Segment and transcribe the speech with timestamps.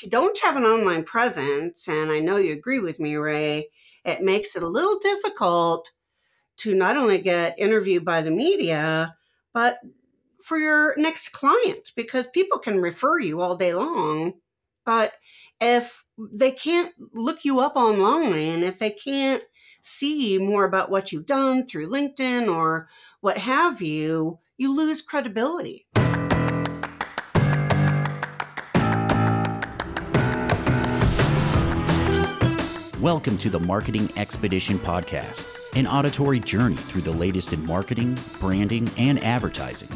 [0.00, 3.68] if you don't have an online presence, and I know you agree with me, Ray,
[4.02, 5.92] it makes it a little difficult
[6.56, 9.14] to not only get interviewed by the media,
[9.52, 9.78] but
[10.42, 14.32] for your next client because people can refer you all day long.
[14.86, 15.12] But
[15.60, 19.42] if they can't look you up online, if they can't
[19.82, 22.88] see more about what you've done through LinkedIn or
[23.20, 25.86] what have you, you lose credibility.
[33.00, 38.90] Welcome to the Marketing Expedition Podcast, an auditory journey through the latest in marketing, branding,
[38.98, 39.88] and advertising.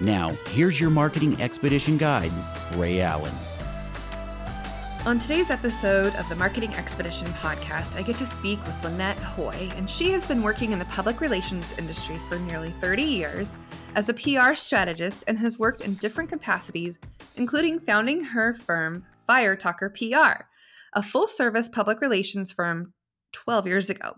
[0.00, 2.32] Now, here's your Marketing Expedition guide,
[2.74, 3.32] Ray Allen.
[5.06, 9.70] On today's episode of the Marketing Expedition podcast, I get to speak with Lynette Hoy,
[9.76, 13.54] and she has been working in the public relations industry for nearly 30 years
[13.94, 16.98] as a PR strategist and has worked in different capacities,
[17.36, 20.49] including founding her firm, Firetalker PR
[20.92, 22.92] a full service public relations firm
[23.32, 24.14] 12 years ago.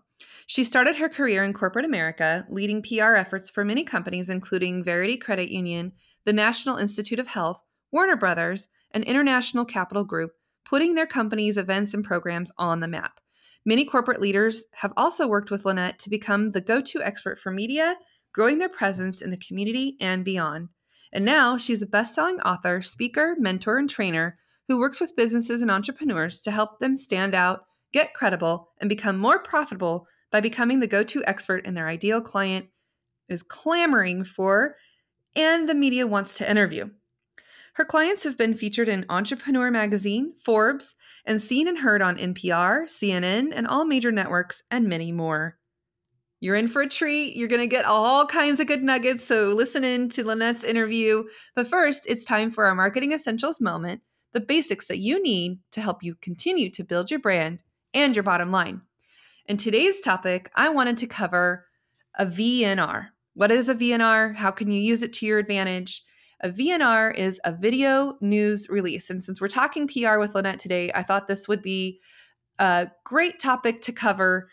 [0.46, 5.16] She started her career in corporate America, leading PR efforts for many companies, including Verity
[5.16, 5.92] Credit Union,
[6.24, 10.32] the National Institute of Health, Warner Brothers, and International Capital Group,
[10.64, 13.20] putting their company's events and programs on the map.
[13.64, 17.52] Many corporate leaders have also worked with Lynette to become the go to expert for
[17.52, 17.96] media,
[18.32, 20.68] growing their presence in the community and beyond.
[21.12, 25.62] And now she's a best selling author, speaker, mentor, and trainer who works with businesses
[25.62, 30.80] and entrepreneurs to help them stand out, get credible, and become more profitable by becoming
[30.80, 32.66] the go to expert in their ideal client
[33.28, 34.76] is clamoring for
[35.34, 36.90] and the media wants to interview.
[37.74, 42.84] Her clients have been featured in Entrepreneur Magazine, Forbes, and seen and heard on NPR,
[42.84, 45.56] CNN, and all major networks, and many more.
[46.38, 47.34] You're in for a treat.
[47.34, 49.24] You're going to get all kinds of good nuggets.
[49.24, 51.24] So listen in to Lynette's interview.
[51.54, 55.80] But first, it's time for our Marketing Essentials moment the basics that you need to
[55.80, 57.62] help you continue to build your brand
[57.94, 58.82] and your bottom line.
[59.46, 61.66] In today's topic, I wanted to cover
[62.18, 63.08] a VNR.
[63.34, 64.36] What is a VNR?
[64.36, 66.02] How can you use it to your advantage?
[66.40, 69.10] A VNR is a video news release.
[69.10, 72.00] And since we're talking PR with Lynette today, I thought this would be
[72.58, 74.50] a great topic to cover.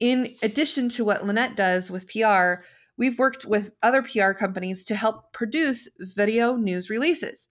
[0.00, 2.64] In addition to what Lynette does with PR,
[2.98, 7.48] we've worked with other PR companies to help produce video news releases.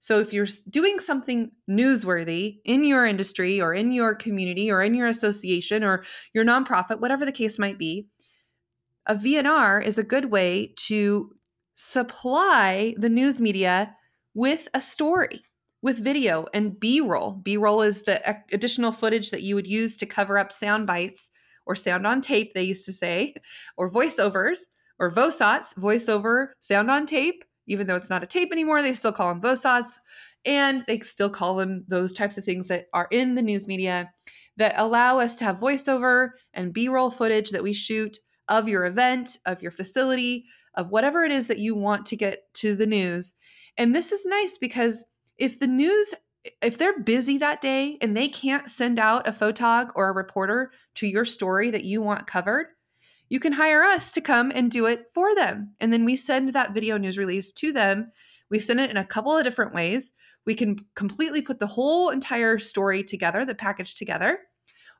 [0.00, 4.94] So if you're doing something newsworthy in your industry or in your community or in
[4.94, 8.06] your association or your nonprofit, whatever the case might be,
[9.06, 11.32] a VNR is a good way to
[11.74, 13.94] supply the news media
[14.34, 15.42] with a story,
[15.82, 17.32] with video and B roll.
[17.32, 21.30] B roll is the additional footage that you would use to cover up sound bites
[21.66, 23.34] or sound on tape, they used to say,
[23.76, 24.60] or voiceovers
[24.98, 29.12] or VOSOTs, voiceover, sound on tape even though it's not a tape anymore, they still
[29.12, 29.98] call them VOSOTs.
[30.44, 34.12] And they still call them those types of things that are in the news media
[34.56, 38.18] that allow us to have voiceover and B roll footage that we shoot
[38.48, 42.52] of your event, of your facility, of whatever it is that you want to get
[42.54, 43.34] to the news.
[43.76, 45.04] And this is nice because
[45.38, 46.14] if the news,
[46.62, 50.72] if they're busy that day and they can't send out a photog or a reporter
[50.94, 52.66] to your story that you want covered,
[53.28, 55.74] you can hire us to come and do it for them.
[55.80, 58.12] And then we send that video news release to them.
[58.50, 60.12] We send it in a couple of different ways.
[60.46, 64.40] We can completely put the whole entire story together, the package together,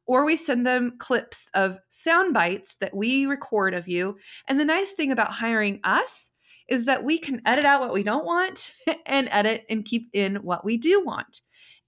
[0.07, 4.19] or we send them clips of sound bites that we record of you.
[4.47, 6.31] And the nice thing about hiring us
[6.69, 8.73] is that we can edit out what we don't want
[9.07, 11.41] and edit and keep in what we do want.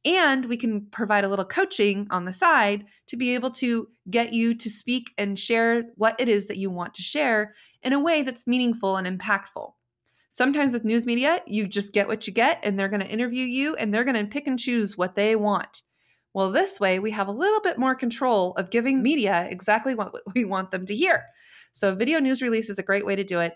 [0.04, 4.32] And we can provide a little coaching on the side to be able to get
[4.32, 8.00] you to speak and share what it is that you want to share in a
[8.00, 9.72] way that's meaningful and impactful.
[10.30, 13.44] Sometimes with news media, you just get what you get and they're going to interview
[13.44, 15.82] you and they're going to pick and choose what they want.
[16.32, 20.14] Well, this way we have a little bit more control of giving media exactly what
[20.34, 21.24] we want them to hear.
[21.72, 23.54] So, video news release is a great way to do it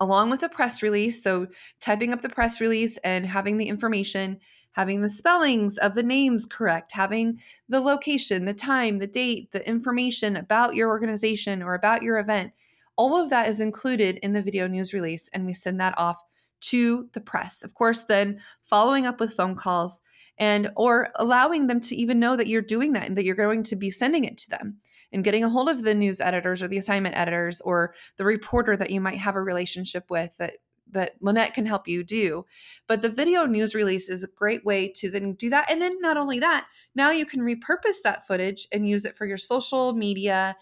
[0.00, 1.22] along with a press release.
[1.22, 1.48] So,
[1.80, 4.38] typing up the press release and having the information
[4.72, 9.66] having the spellings of the names correct, having the location, the time, the date, the
[9.68, 12.52] information about your organization or about your event.
[12.96, 16.20] All of that is included in the video news release, and we send that off
[16.60, 17.62] to the press.
[17.62, 20.02] Of course, then following up with phone calls
[20.38, 23.62] and or allowing them to even know that you're doing that and that you're going
[23.62, 24.78] to be sending it to them
[25.12, 28.76] and getting a hold of the news editors or the assignment editors or the reporter
[28.76, 30.54] that you might have a relationship with that
[30.92, 32.46] that Lynette can help you do.
[32.86, 35.70] But the video news release is a great way to then do that.
[35.70, 39.26] And then not only that, now you can repurpose that footage and use it for
[39.26, 40.56] your social media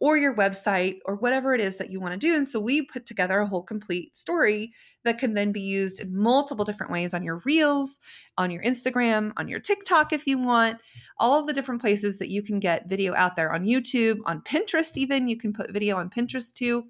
[0.00, 2.34] or your website or whatever it is that you want to do.
[2.34, 4.72] And so we put together a whole complete story
[5.04, 8.00] that can then be used in multiple different ways on your reels,
[8.38, 10.78] on your Instagram, on your TikTok if you want,
[11.18, 14.40] all of the different places that you can get video out there on YouTube, on
[14.40, 15.28] Pinterest, even.
[15.28, 16.86] You can put video on Pinterest too.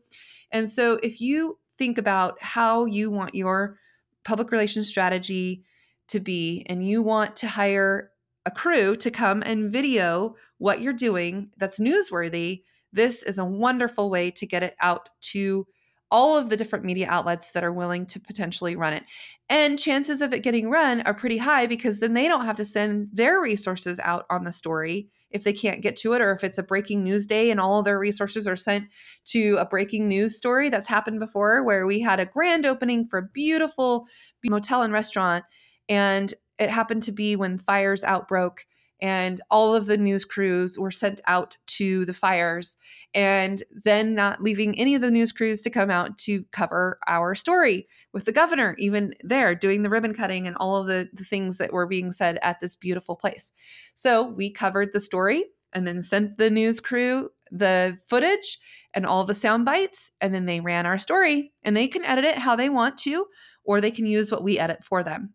[0.53, 3.79] And so if you think about how you want your
[4.23, 5.65] public relations strategy
[6.09, 8.11] to be and you want to hire
[8.45, 14.11] a crew to come and video what you're doing that's newsworthy, this is a wonderful
[14.11, 15.67] way to get it out to
[16.11, 19.05] all of the different media outlets that are willing to potentially run it.
[19.49, 22.65] And chances of it getting run are pretty high because then they don't have to
[22.67, 26.43] send their resources out on the story if they can't get to it or if
[26.43, 28.89] it's a breaking news day and all their resources are sent
[29.25, 33.19] to a breaking news story that's happened before where we had a grand opening for
[33.19, 34.07] a beautiful
[34.45, 35.45] motel and restaurant
[35.89, 38.65] and it happened to be when fires outbroke
[39.03, 42.77] and all of the news crews were sent out to the fires
[43.15, 47.35] and then not leaving any of the news crews to come out to cover our
[47.35, 51.25] story with the governor even there doing the ribbon cutting and all of the, the
[51.25, 53.53] things that were being said at this beautiful place.
[53.95, 58.59] So we covered the story and then sent the news crew the footage
[58.95, 62.25] and all the sound bites and then they ran our story and they can edit
[62.25, 63.27] it how they want to
[63.65, 65.35] or they can use what we edit for them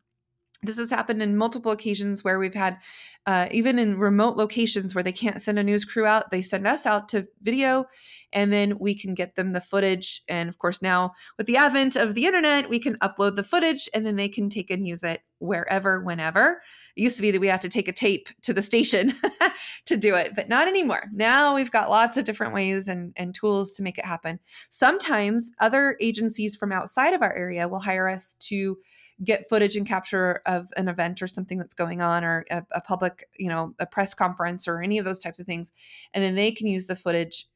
[0.64, 2.78] this has happened in multiple occasions where we've had,
[3.26, 6.68] uh, even in remote locations where they can't send a news crew out, they send
[6.68, 7.86] us out to video
[8.34, 10.22] and then we can get them the footage.
[10.28, 13.90] And of course, now with the advent of the internet, we can upload the footage
[13.94, 16.62] and then they can take and use it wherever, whenever.
[16.96, 19.14] It used to be that we had to take a tape to the station
[19.86, 21.06] to do it, but not anymore.
[21.14, 24.40] Now we've got lots of different ways and, and tools to make it happen.
[24.70, 28.78] Sometimes other agencies from outside of our area will hire us to
[29.24, 32.82] get footage and capture of an event or something that's going on or a, a
[32.82, 35.72] public, you know, a press conference or any of those types of things.
[36.14, 37.48] And then they can use the footage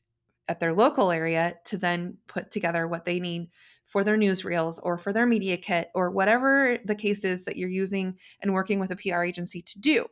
[0.47, 3.50] at their local area to then put together what they need
[3.85, 7.69] for their newsreels or for their media kit or whatever the case is that you're
[7.69, 10.06] using and working with a PR agency to do.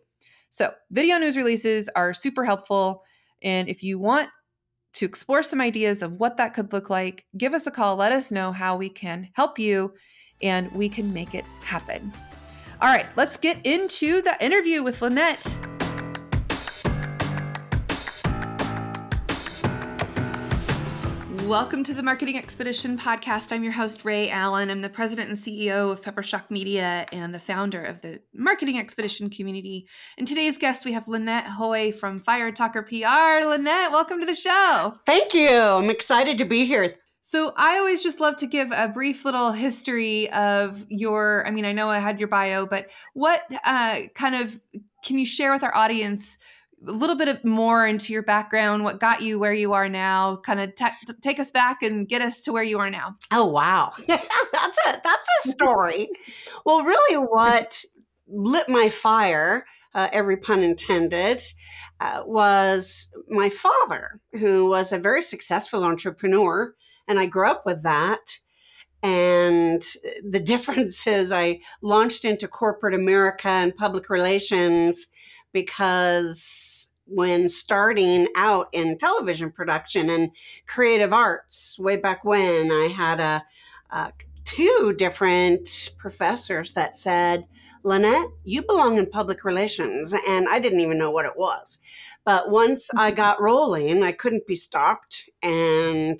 [0.49, 3.03] So, video news releases are super helpful.
[3.43, 4.29] And if you want
[4.93, 7.95] to explore some ideas of what that could look like, give us a call.
[7.95, 9.93] Let us know how we can help you
[10.41, 12.11] and we can make it happen.
[12.81, 15.57] All right, let's get into the interview with Lynette.
[21.47, 23.53] Welcome to the Marketing Expedition podcast.
[23.53, 24.69] I'm your host, Ray Allen.
[24.69, 29.29] I'm the president and CEO of Peppershock Media and the founder of the Marketing Expedition
[29.29, 29.87] community.
[30.17, 33.47] And today's guest, we have Lynette Hoy from Firetalker PR.
[33.47, 34.95] Lynette, welcome to the show.
[35.05, 35.49] Thank you.
[35.49, 36.95] I'm excited to be here.
[37.29, 41.45] So I always just love to give a brief little history of your.
[41.45, 44.61] I mean, I know I had your bio, but what uh, kind of
[45.03, 46.37] can you share with our audience
[46.87, 48.85] a little bit of more into your background?
[48.85, 50.37] What got you where you are now?
[50.37, 50.71] Kind of
[51.21, 53.17] take us back and get us to where you are now.
[53.29, 56.07] Oh wow, that's a that's a story.
[56.65, 57.83] well, really, what
[58.29, 61.41] lit my fire, uh, every pun intended,
[61.99, 66.73] uh, was my father, who was a very successful entrepreneur
[67.07, 68.37] and I grew up with that.
[69.03, 69.81] And
[70.27, 75.07] the difference is I launched into corporate America and public relations
[75.53, 80.31] because when starting out in television production and
[80.67, 83.45] creative arts way back when, I had a,
[83.89, 84.11] a
[84.43, 87.45] two different professors that said,
[87.83, 90.13] Lynette, you belong in public relations.
[90.27, 91.79] And I didn't even know what it was.
[92.25, 95.29] But once I got rolling, I couldn't be stopped.
[95.41, 96.19] And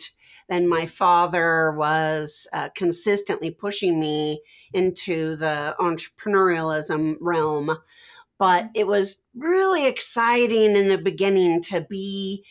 [0.50, 4.42] then my father was uh, consistently pushing me
[4.74, 7.78] into the entrepreneurialism realm.
[8.38, 8.72] But mm-hmm.
[8.76, 12.46] it was really exciting in the beginning to be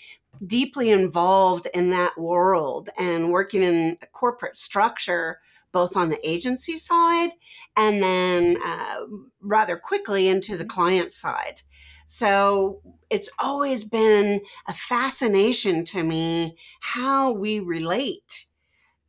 [0.45, 5.41] deeply involved in that world and working in a corporate structure,
[5.73, 7.31] both on the agency side
[7.77, 9.01] and then uh,
[9.41, 10.75] rather quickly into the mm-hmm.
[10.75, 11.63] client side.
[12.07, 18.47] So it's always been a fascination to me how we relate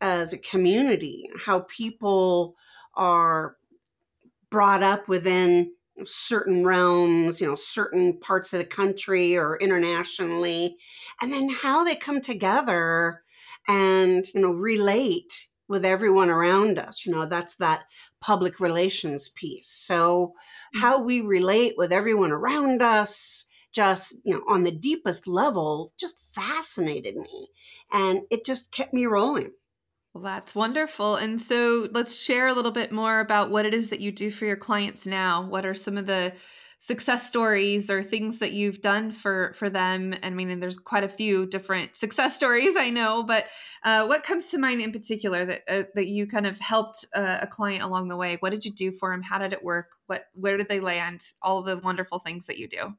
[0.02, 2.56] as a community, how people
[2.94, 3.58] are
[4.50, 5.72] brought up within
[6.06, 10.78] certain realms, you know, certain parts of the country or internationally,
[11.22, 13.24] and then how they come together
[13.68, 17.06] and, you know, relate with everyone around us.
[17.06, 17.86] You know, that's that
[18.22, 19.70] public relations piece.
[19.70, 20.34] So,
[20.76, 20.80] mm.
[20.82, 23.47] how we relate with everyone around us,
[23.78, 27.50] just, you know, on the deepest level, just fascinated me.
[27.92, 29.52] And it just kept me rolling.
[30.16, 31.16] Well, that's wonderful.
[31.16, 34.32] And so let's share a little bit more about what it is that you do
[34.32, 35.48] for your clients now.
[35.48, 36.34] What are some of the
[36.80, 41.10] success stories or things that you've done for for them i mean there's quite a
[41.10, 43.46] few different success stories i know but
[43.84, 47.40] uh, what comes to mind in particular that uh, that you kind of helped uh,
[47.42, 49.88] a client along the way what did you do for them how did it work
[50.06, 52.94] what where did they land all the wonderful things that you do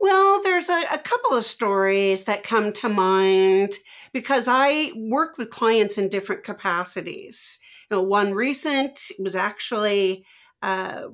[0.00, 3.74] well, there's a, a, couple of stories that come to mind
[4.12, 7.60] because I work with clients in different capacities.
[7.88, 10.24] You know, one recent was actually
[10.60, 11.04] uh,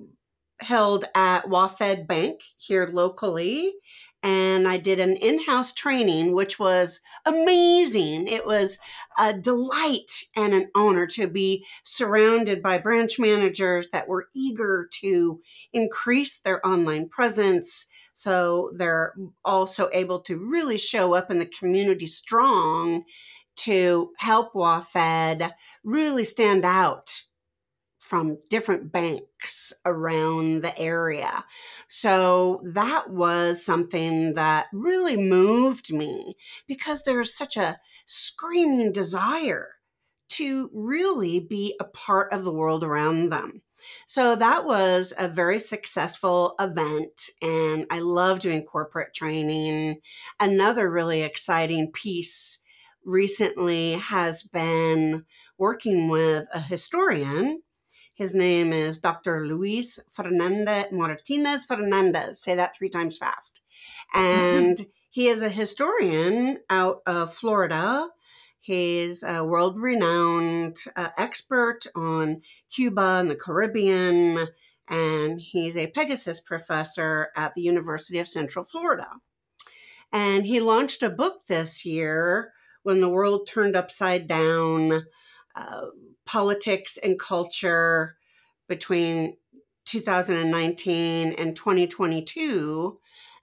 [0.60, 3.74] held at WaFd Bank here locally.
[4.22, 8.26] And I did an in house training, which was amazing.
[8.26, 8.78] It was
[9.16, 15.40] a delight and an honor to be surrounded by branch managers that were eager to
[15.72, 17.86] increase their online presence.
[18.12, 23.04] So they're also able to really show up in the community strong
[23.58, 25.52] to help WaFd
[25.84, 27.22] really stand out
[28.08, 31.44] from different banks around the area.
[31.88, 36.34] So that was something that really moved me
[36.66, 39.72] because there's such a screaming desire
[40.30, 43.60] to really be a part of the world around them.
[44.06, 50.00] So that was a very successful event, and I love doing corporate training.
[50.40, 52.64] Another really exciting piece
[53.04, 55.26] recently has been
[55.58, 57.62] working with a historian
[58.18, 59.46] his name is Dr.
[59.46, 62.42] Luis Fernandez Martinez Fernandez.
[62.42, 63.62] Say that three times fast.
[64.12, 64.76] And
[65.10, 68.08] he is a historian out of Florida.
[68.58, 72.42] He's a world renowned uh, expert on
[72.74, 74.48] Cuba and the Caribbean,
[74.88, 79.06] and he's a Pegasus professor at the University of Central Florida.
[80.12, 85.04] And he launched a book this year when the world turned upside down.
[85.54, 85.86] Uh,
[86.28, 88.16] politics and culture
[88.68, 89.34] between
[89.86, 93.00] 2019 and 2022.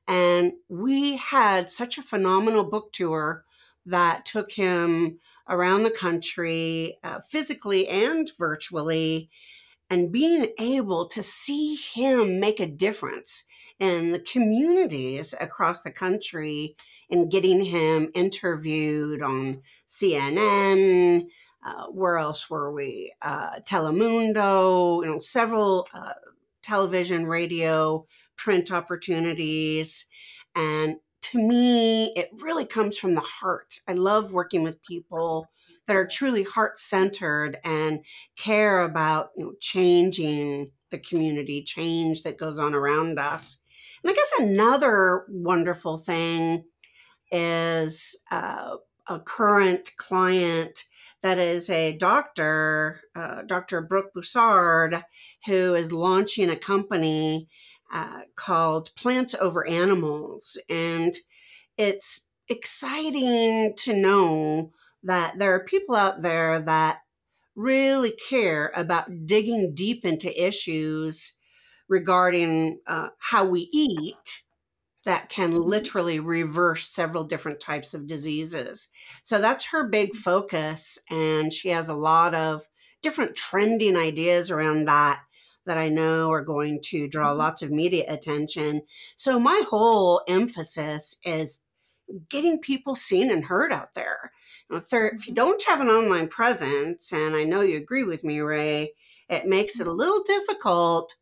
[0.08, 3.44] And we had such a phenomenal book tour
[3.88, 5.18] that took him
[5.50, 9.32] around the country, uh, physically and virtually.
[9.90, 13.46] And being able to see him make a difference
[13.80, 16.76] in the communities across the country
[17.10, 21.28] and getting him interviewed on CNN,
[21.66, 23.14] uh, where else were we?
[23.22, 26.14] Uh, Telemundo, you know, several uh,
[26.62, 28.06] television, radio,
[28.38, 30.08] print opportunities.
[30.56, 33.80] And to me, it really comes from the heart.
[33.88, 35.50] I love working with people
[35.88, 38.00] that are truly heart centered and
[38.38, 43.62] care about you know, changing the community, change that goes on around us.
[44.04, 46.66] And I guess another wonderful thing
[47.32, 50.84] is uh, a current client
[51.22, 53.82] that is a doctor, uh, Dr.
[53.82, 55.04] Brooke Boussard,
[55.46, 57.48] who is launching a company
[57.92, 60.58] uh, called Plants Over Animals.
[60.70, 61.14] And
[61.78, 64.72] it's exciting to know
[65.04, 67.00] that there are people out there that
[67.56, 71.38] really care about digging deep into issues
[71.88, 74.44] regarding uh, how we eat
[75.06, 75.70] that can mm-hmm.
[75.70, 78.90] literally reverse several different types of diseases.
[79.24, 80.20] So that's her big mm-hmm.
[80.20, 81.00] focus.
[81.10, 82.64] And she has a lot of
[83.02, 85.22] different trending ideas around that
[85.66, 87.40] that I know are going to draw mm-hmm.
[87.40, 88.84] lots of media attention.
[89.16, 91.62] So my whole emphasis is
[92.30, 94.32] getting people seen and heard out there.
[94.70, 98.42] if, if you don't have an online presence, and I know you agree with me,
[98.42, 98.94] Ray,
[99.28, 101.16] it makes it a little difficult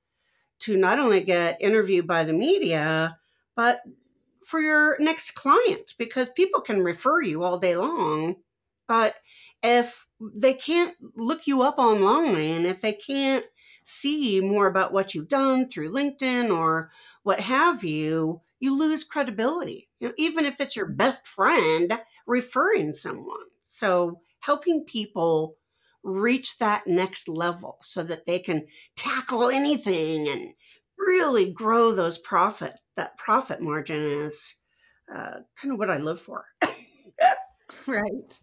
[0.60, 3.18] to not only get interviewed by the media,
[3.56, 3.82] but
[4.46, 8.36] for your next client because people can refer you all day long.
[8.88, 9.16] But
[9.62, 13.46] if they can't look you up online, if they can't
[13.84, 16.92] see more about what you've done through LinkedIn or
[17.24, 19.90] what have you, you lose credibility.
[20.00, 21.94] You know, even if it's your best friend
[22.28, 23.48] referring someone.
[23.64, 25.56] So helping people
[26.04, 30.54] reach that next level so that they can tackle anything and
[30.98, 34.56] really grow those profit that profit margin is
[35.14, 36.46] uh, kind of what I live for.
[37.88, 38.40] right.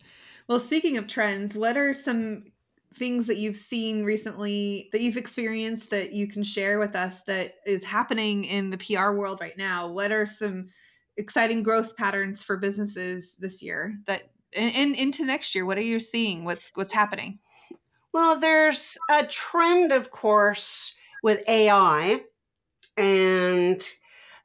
[0.49, 2.45] Well, speaking of trends, what are some
[2.95, 7.55] things that you've seen recently that you've experienced that you can share with us that
[7.65, 9.89] is happening in the PR world right now?
[9.89, 10.69] What are some
[11.17, 14.23] exciting growth patterns for businesses this year that
[14.57, 15.65] and, and into next year?
[15.65, 16.45] What are you seeing?
[16.45, 17.39] What's what's happening?
[18.13, 22.23] Well, there's a trend, of course, with AI
[22.97, 23.81] and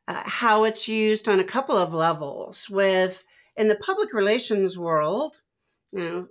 [0.07, 2.69] uh, how it's used on a couple of levels.
[2.69, 3.23] With
[3.55, 5.41] in the public relations world,
[5.91, 6.27] you know,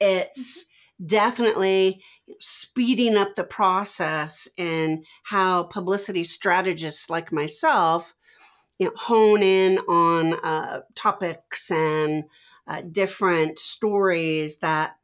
[0.00, 0.66] it's
[1.04, 2.02] definitely
[2.40, 8.14] speeding up the process in how publicity strategists like myself
[8.78, 12.24] you know, hone in on uh, topics and
[12.66, 14.96] uh, different stories that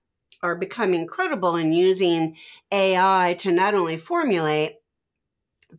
[0.43, 2.37] are becoming credible and using
[2.73, 4.77] AI to not only formulate,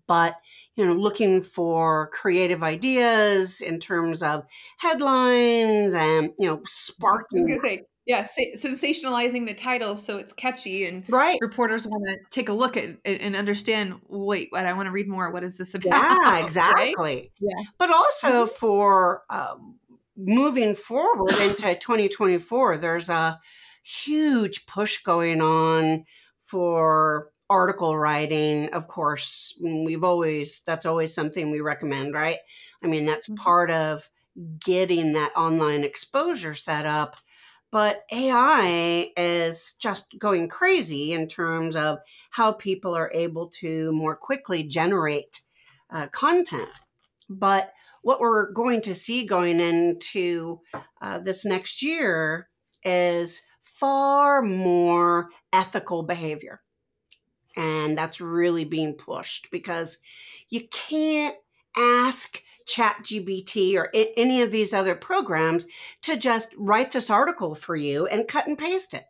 [0.08, 0.40] but
[0.82, 4.44] you know, looking for creative ideas in terms of
[4.78, 7.60] headlines and you know, sparking
[8.08, 8.26] yeah
[8.58, 12.90] sensationalizing the titles so it's catchy and right reporters want to take a look at
[13.06, 16.94] and understand wait what i want to read more what is this about yeah exactly
[16.98, 17.32] right?
[17.40, 18.54] yeah but also mm-hmm.
[18.56, 19.76] for um,
[20.18, 23.40] moving forward into 2024 there's a
[23.84, 26.04] huge push going on
[26.46, 32.38] for article writing of course we've always that's always something we recommend right
[32.82, 33.44] i mean that's mm-hmm.
[33.44, 34.10] part of
[34.64, 37.18] getting that online exposure set up
[37.72, 42.00] but AI is just going crazy in terms of
[42.32, 45.42] how people are able to more quickly generate
[45.90, 46.82] uh, content.
[47.30, 50.60] But what we're going to see going into
[51.02, 52.50] uh, this next year
[52.84, 56.62] is far more ethical behavior.
[57.56, 60.00] And that's really being pushed because
[60.50, 61.36] you can't
[61.78, 65.66] ask ChatGPT or I- any of these other programs
[66.04, 69.06] to just write this article for you and cut and paste it.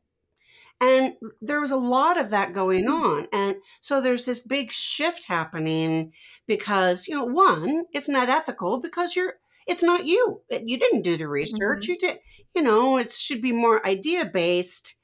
[0.79, 2.91] And there was a lot of that going hmm.
[2.91, 3.27] on.
[3.31, 6.11] And so there's this big shift happening
[6.47, 9.35] because, you know, one, it's not ethical because you're,
[9.67, 10.41] it's not you.
[10.49, 11.83] You didn't do the research.
[11.83, 11.91] Mm-hmm.
[11.91, 12.19] You did,
[12.55, 14.95] you know, it should be more idea based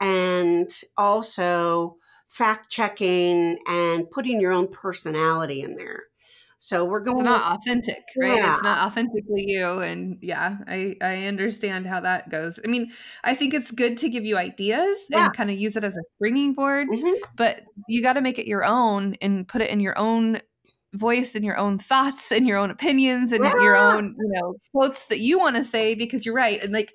[0.00, 1.96] and also
[2.34, 6.04] fact checking and putting your own personality in there.
[6.58, 7.18] So we're going.
[7.18, 8.36] It's not authentic, right?
[8.36, 8.52] Yeah.
[8.52, 12.58] It's not authentically you, and yeah, I I understand how that goes.
[12.64, 12.90] I mean,
[13.22, 15.26] I think it's good to give you ideas yeah.
[15.26, 17.22] and kind of use it as a springing board, mm-hmm.
[17.36, 20.40] but you got to make it your own and put it in your own
[20.94, 23.52] voice and your own thoughts and your own opinions and yeah.
[23.60, 26.92] your own you know quotes that you want to say because you're right and like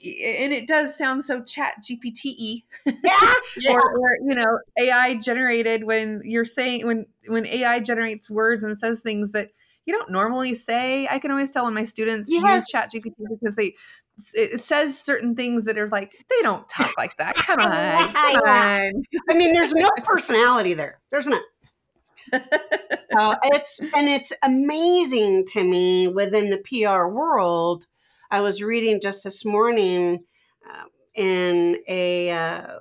[0.00, 2.92] and it does sound so chat gpt yeah,
[3.56, 3.72] yeah.
[3.72, 8.78] or, or, you know ai generated when you're saying when when ai generates words and
[8.78, 9.50] says things that
[9.88, 11.08] you don't normally say.
[11.10, 12.42] I can always tell when my students yes.
[12.44, 13.74] use chat gpt because they
[14.34, 17.34] it says certain things that are like they don't talk like that.
[17.36, 19.02] Come on come on.
[19.30, 21.00] I mean there's no personality there.
[21.10, 21.40] There's not
[22.30, 27.86] so it's and it's amazing to me within the pr world
[28.30, 30.24] I was reading just this morning
[30.68, 32.78] uh, in a, uh,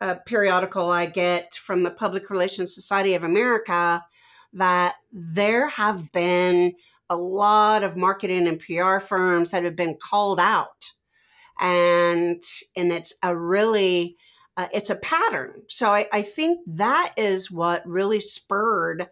[0.00, 4.04] a periodical I get from the Public Relations Society of America
[4.52, 6.74] that there have been
[7.10, 10.92] a lot of marketing and PR firms that have been called out.
[11.60, 12.42] And
[12.76, 14.16] and it's a really
[14.56, 15.62] uh, it's a pattern.
[15.68, 19.08] So I, I, think that is what really spurred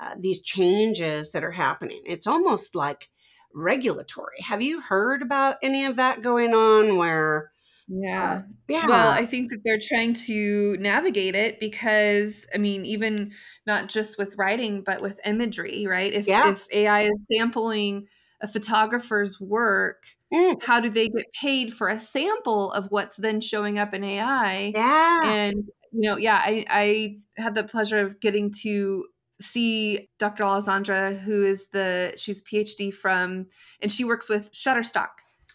[0.00, 2.02] uh, these changes that are happening.
[2.06, 3.10] It's almost like
[3.56, 4.40] regulatory.
[4.40, 7.50] Have you heard about any of that going on where
[7.88, 8.32] yeah.
[8.32, 8.86] Uh, yeah.
[8.88, 13.32] Well, I think that they're trying to navigate it because I mean, even
[13.66, 16.12] not just with writing, but with imagery, right?
[16.12, 16.50] If yeah.
[16.50, 18.06] if AI is sampling
[18.40, 20.02] a photographer's work,
[20.34, 20.60] mm.
[20.62, 24.72] how do they get paid for a sample of what's then showing up in AI?
[24.74, 25.22] Yeah.
[25.24, 29.04] And you know, yeah, I I had the pleasure of getting to
[29.40, 30.44] see Dr.
[30.44, 33.46] Alessandra, who is the she's a PhD from,
[33.80, 35.08] and she works with Shutterstock.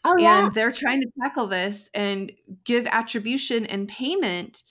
[0.04, 0.46] Oh, yeah.
[0.46, 2.32] And they're trying to tackle this and
[2.64, 4.64] give attribution and payment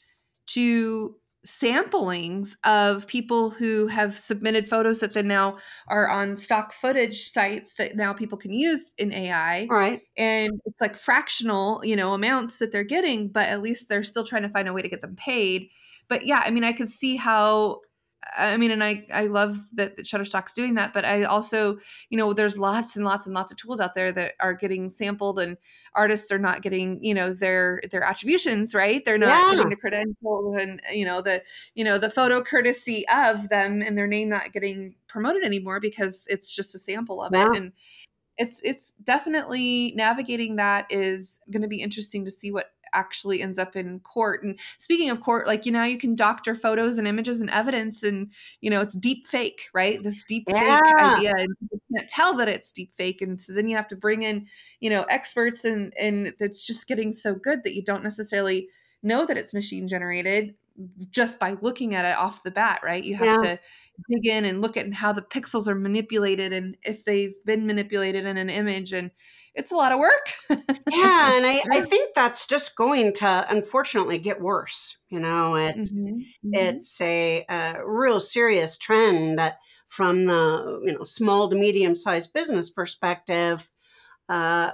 [0.48, 5.56] to samplings of people who have submitted photos that then now
[5.88, 9.66] are on stock footage sites that now people can use in AI.
[9.70, 10.00] Right.
[10.18, 14.24] And it's like fractional, you know, amounts that they're getting, but at least they're still
[14.24, 15.70] trying to find a way to get them paid.
[16.08, 17.80] But yeah, I mean, I could see how
[18.36, 21.78] I mean, and I I love that Shutterstock's doing that, but I also,
[22.10, 24.88] you know, there's lots and lots and lots of tools out there that are getting
[24.88, 25.56] sampled, and
[25.94, 29.04] artists are not getting, you know, their their attributions right.
[29.04, 29.54] They're not yeah.
[29.54, 31.42] getting the credentials and you know the
[31.74, 36.24] you know the photo courtesy of them and their name not getting promoted anymore because
[36.28, 37.72] it's just a sample of it and
[38.40, 43.58] it's it's definitely navigating that is going to be interesting to see what actually ends
[43.58, 44.42] up in court.
[44.42, 48.02] And speaking of court, like you know, you can doctor photos and images and evidence,
[48.02, 50.02] and you know, it's deep fake, right?
[50.02, 51.14] This deep fake yeah.
[51.16, 53.96] idea, and you can't tell that it's deep fake, and so then you have to
[53.96, 54.46] bring in,
[54.80, 58.68] you know, experts, and and it's just getting so good that you don't necessarily
[59.02, 60.54] know that it's machine generated
[61.10, 63.02] just by looking at it off the bat, right?
[63.02, 63.56] You have yeah.
[63.56, 63.60] to
[64.08, 68.24] dig in and look at how the pixels are manipulated and if they've been manipulated
[68.24, 69.10] in an image and
[69.54, 70.30] it's a lot of work.
[70.50, 74.96] yeah, and I, I think that's just going to unfortunately get worse.
[75.08, 76.18] You know, it's mm-hmm.
[76.18, 76.54] Mm-hmm.
[76.54, 82.32] it's a, a real serious trend that from the you know small to medium sized
[82.32, 83.68] business perspective,
[84.28, 84.70] uh,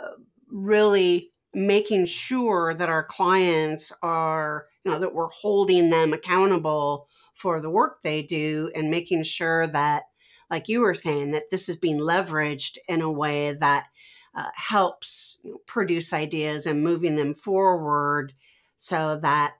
[0.50, 7.62] really making sure that our clients are you know that we're holding them accountable for
[7.62, 10.02] the work they do and making sure that
[10.50, 13.86] like you were saying that this is being leveraged in a way that
[14.34, 18.34] uh, helps produce ideas and moving them forward
[18.76, 19.54] so that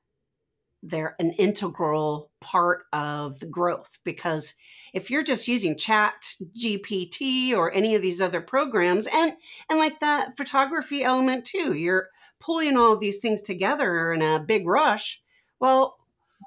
[0.82, 4.54] they're an integral part of the growth because
[4.92, 9.32] if you're just using chat gpt or any of these other programs and
[9.68, 12.08] and like that photography element too you're
[12.38, 15.22] pulling all of these things together in a big rush
[15.60, 15.98] well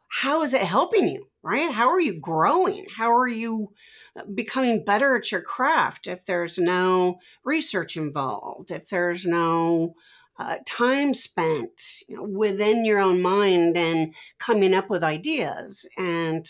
[0.07, 1.71] how is it helping you right?
[1.71, 2.85] How are you growing?
[2.95, 3.71] How are you
[4.15, 9.95] uh, becoming better at your craft if there's no research involved if there's no
[10.39, 15.87] uh, time spent you know, within your own mind and coming up with ideas.
[15.97, 16.47] And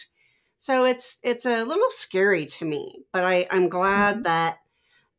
[0.58, 4.24] so it's it's a little scary to me but I, i'm glad mm-hmm.
[4.24, 4.58] that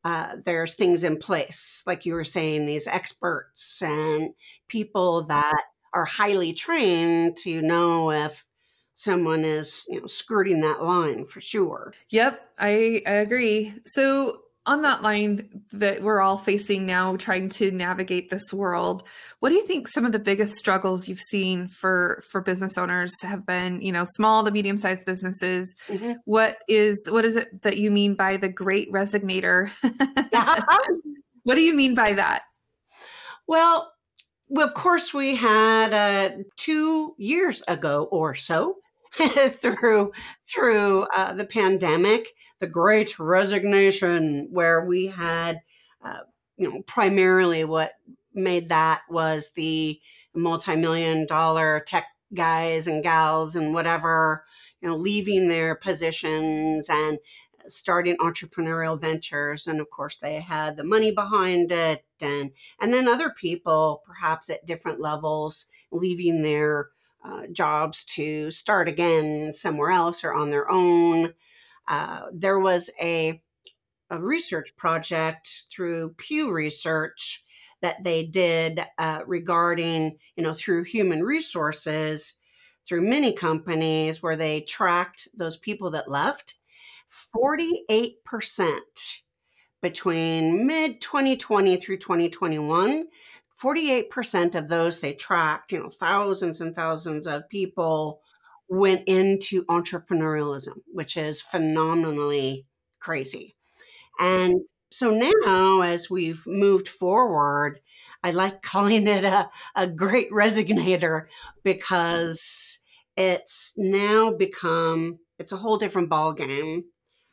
[0.04, 1.82] uh, there's things in place.
[1.86, 4.30] Like you were saying these experts and
[4.68, 8.46] people that are highly trained to know if
[8.94, 11.92] someone is you know skirting that line for sure.
[12.10, 13.74] Yep i i agree.
[13.84, 19.04] So on that line that we're all facing now trying to navigate this world
[19.40, 23.12] what do you think some of the biggest struggles you've seen for for business owners
[23.22, 23.80] have been?
[23.80, 25.74] You know small to medium sized businesses.
[25.88, 26.12] Mm-hmm.
[26.26, 29.70] what is what is it that you mean by the great resignator?
[31.42, 32.42] What do you mean by that?
[33.48, 33.90] Well
[34.54, 38.76] of course we had uh, two years ago or so
[39.50, 40.12] through
[40.52, 42.28] through uh, the pandemic,
[42.60, 45.60] the Great Resignation, where we had,
[46.04, 46.20] uh,
[46.56, 47.92] you know, primarily what
[48.34, 50.00] made that was the
[50.34, 54.44] multi-million dollar tech guys and gals and whatever,
[54.80, 57.18] you know, leaving their positions and
[57.66, 59.66] starting entrepreneurial ventures.
[59.66, 64.50] And of course they had the money behind it and and then other people perhaps
[64.50, 66.90] at different levels leaving their
[67.24, 71.34] uh, jobs to start again somewhere else or on their own.
[71.88, 73.42] Uh, there was a,
[74.10, 77.44] a, research project through Pew Research
[77.82, 82.38] that they did uh, regarding, you know, through human resources,
[82.86, 86.54] through many companies where they tracked those people that left.
[87.34, 88.80] 48%
[89.82, 93.06] between mid 2020 through 2021
[93.62, 98.20] 48% of those they tracked, you know, thousands and thousands of people
[98.68, 102.66] went into entrepreneurialism, which is phenomenally
[103.00, 103.56] crazy.
[104.18, 107.80] And so now, as we've moved forward,
[108.22, 111.26] I like calling it a, a great resignator
[111.64, 112.78] because
[113.16, 116.82] it's now become it's a whole different ballgame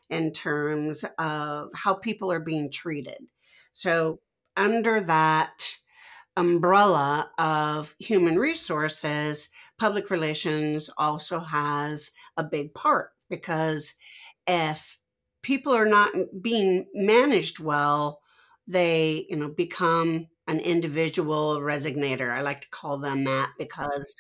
[0.10, 3.18] in terms of how people are being treated.
[3.74, 4.22] So
[4.56, 5.78] under that
[6.38, 13.96] umbrella of human resources, public relations also has a big part because
[14.46, 15.00] if
[15.42, 18.22] people are not being managed well,
[18.68, 22.32] they, you know, become an individual resignator.
[22.32, 24.16] I like to call them that because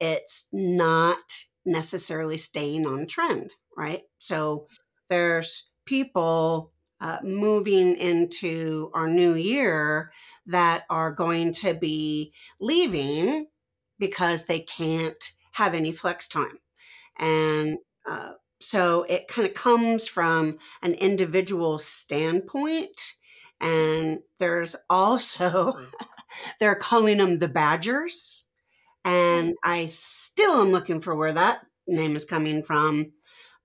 [0.00, 1.22] it's not
[1.64, 4.02] necessarily staying on trend, right?
[4.18, 4.66] So
[5.08, 6.71] there's people
[7.02, 10.12] uh, moving into our new year
[10.46, 13.46] that are going to be leaving
[13.98, 16.58] because they can't have any flex time.
[17.18, 23.00] And uh, so it kind of comes from an individual standpoint.
[23.60, 25.76] And there's also,
[26.60, 28.44] they're calling them the Badgers.
[29.04, 33.10] And I still am looking for where that name is coming from.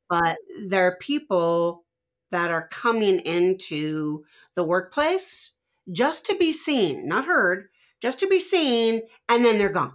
[0.10, 1.84] But there are people
[2.32, 4.24] that are coming into
[4.56, 5.54] the workplace
[5.92, 7.70] just to be seen, not heard,
[8.02, 9.94] just to be seen, and then they're gone.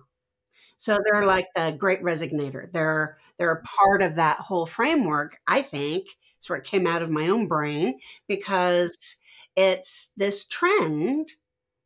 [0.76, 2.72] So they're like the great resignator.
[2.72, 6.08] They're they're a part of that whole framework, I think.
[6.38, 9.16] Sort of came out of my own brain because
[9.54, 11.28] it's this trend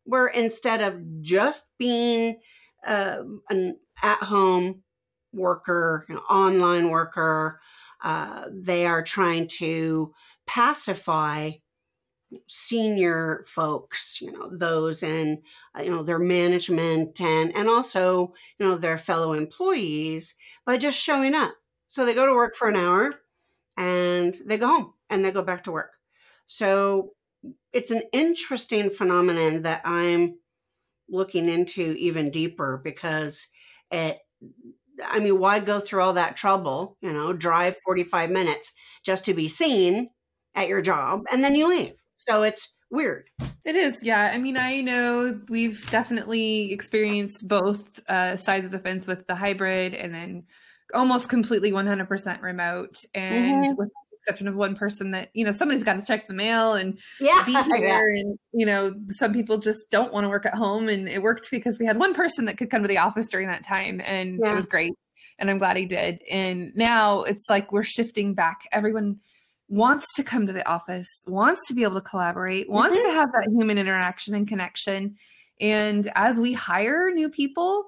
[0.05, 2.39] where instead of just being
[2.87, 4.83] uh, an at-home
[5.33, 7.61] worker, an online worker,
[8.07, 10.14] uh, they are trying to
[10.47, 11.51] pacify
[12.47, 15.42] senior folks, you know, those in
[15.77, 21.03] uh, you know their management and and also you know their fellow employees by just
[21.03, 21.55] showing up.
[21.88, 23.12] So they go to work for an hour
[23.77, 25.95] and they go home and they go back to work.
[26.47, 27.12] So
[27.73, 30.38] it's an interesting phenomenon that I'm
[31.09, 33.49] looking into even deeper because
[33.90, 34.21] it
[35.05, 38.73] I mean, why go through all that trouble, you know, drive 45 minutes
[39.05, 40.09] just to be seen
[40.55, 41.95] at your job and then you leave?
[42.17, 43.29] So it's weird.
[43.65, 44.31] It is, yeah.
[44.33, 49.35] I mean, I know we've definitely experienced both uh, sides of the fence with the
[49.35, 50.45] hybrid and then
[50.95, 52.97] almost completely 100% remote.
[53.15, 53.75] And mm-hmm.
[53.77, 53.91] with
[54.27, 57.43] exception of one person that, you know, somebody's got to check the mail and yeah,
[57.47, 58.11] be here.
[58.11, 58.21] Yeah.
[58.21, 60.89] And, you know, some people just don't want to work at home.
[60.89, 63.47] And it worked because we had one person that could come to the office during
[63.49, 64.01] that time.
[64.05, 64.53] And yeah.
[64.53, 64.93] it was great.
[65.39, 66.23] And I'm glad he did.
[66.31, 68.62] And now it's like we're shifting back.
[68.73, 69.21] Everyone,
[69.69, 73.09] wants to come to the office, wants to be able to collaborate, wants mm-hmm.
[73.09, 75.17] to have that human interaction and connection.
[75.61, 77.87] And as we hire new people,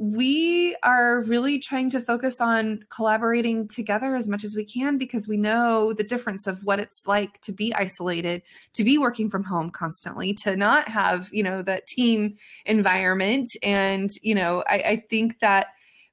[0.00, 5.28] we are really trying to focus on collaborating together as much as we can because
[5.28, 8.40] we know the difference of what it's like to be isolated,
[8.72, 12.34] to be working from home constantly, to not have, you know, that team
[12.64, 13.46] environment.
[13.62, 15.66] And, you know, I, I think that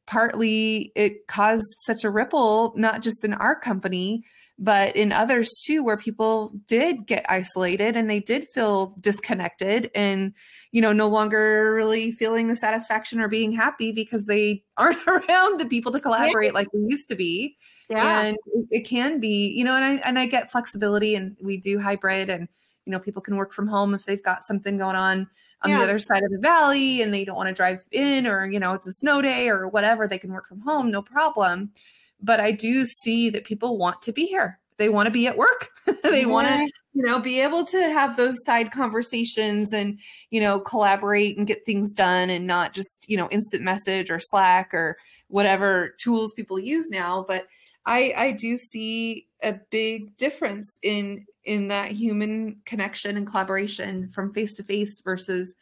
[0.06, 4.22] partly it caused such a ripple, not just in our company,
[4.60, 10.34] but in others too where people did get isolated and they did feel disconnected and
[10.72, 15.60] you know no longer really feeling the satisfaction or being happy because they aren't around
[15.60, 16.54] the people to collaborate yeah.
[16.54, 17.56] like we used to be
[17.90, 18.24] yeah.
[18.24, 18.38] and
[18.72, 22.30] it can be you know and I and I get flexibility and we do hybrid
[22.30, 22.48] and
[22.86, 25.28] you know people can work from home if they've got something going on
[25.64, 25.78] on yeah.
[25.78, 28.60] the other side of the valley and they don't want to drive in or you
[28.60, 31.72] know it's a snow day or whatever they can work from home no problem
[32.22, 34.60] but I do see that people want to be here.
[34.78, 35.70] They want to be at work.
[36.04, 36.28] they yeah.
[36.28, 40.00] want to, you know, be able to have those side conversations and,
[40.30, 44.20] you know, collaborate and get things done and not just, you know, instant message or
[44.20, 47.26] Slack or whatever tools people use now.
[47.28, 47.48] But
[47.86, 54.34] I I do see a big difference in in that human connection and collaboration from
[54.34, 55.56] face to face versus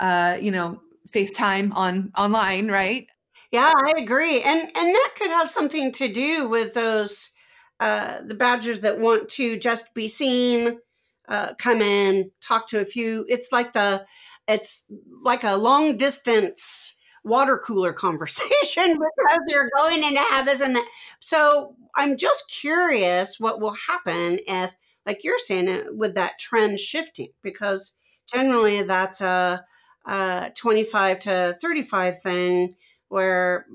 [0.00, 0.80] uh, you know,
[1.14, 3.06] FaceTime on online, right?
[3.52, 4.42] Yeah, I agree.
[4.42, 7.32] And and that could have something to do with those
[7.80, 10.78] uh, the badgers that want to just be seen,
[11.28, 13.26] uh, come in, talk to a few.
[13.28, 14.06] It's like the
[14.48, 14.86] it's
[15.22, 20.74] like a long distance water cooler conversation because you're going in to have this and
[20.76, 20.88] that.
[21.20, 24.72] So I'm just curious what will happen if,
[25.06, 27.96] like you're saying, uh, with that trend shifting, because
[28.32, 29.64] generally that's a,
[30.06, 32.72] a 25 to 35 thing
[33.12, 33.66] where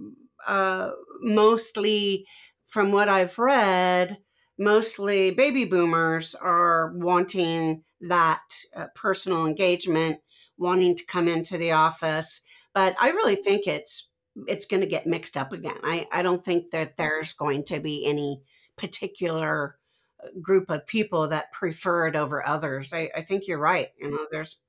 [0.48, 0.90] uh,
[1.22, 2.26] mostly,
[2.66, 4.18] from what I've read,
[4.58, 8.42] mostly baby boomers are wanting that
[8.76, 10.22] uh, personal engagement,
[10.58, 12.42] wanting to come into the office.
[12.74, 14.10] But I really think it's
[14.48, 15.78] it's going to get mixed up again.
[15.84, 18.42] I, I don't think that there's going to be any
[18.76, 19.78] particular
[20.24, 22.92] uh, group of people that prefer it over others.
[22.92, 23.90] I, I think you're right.
[24.00, 24.62] You know, there's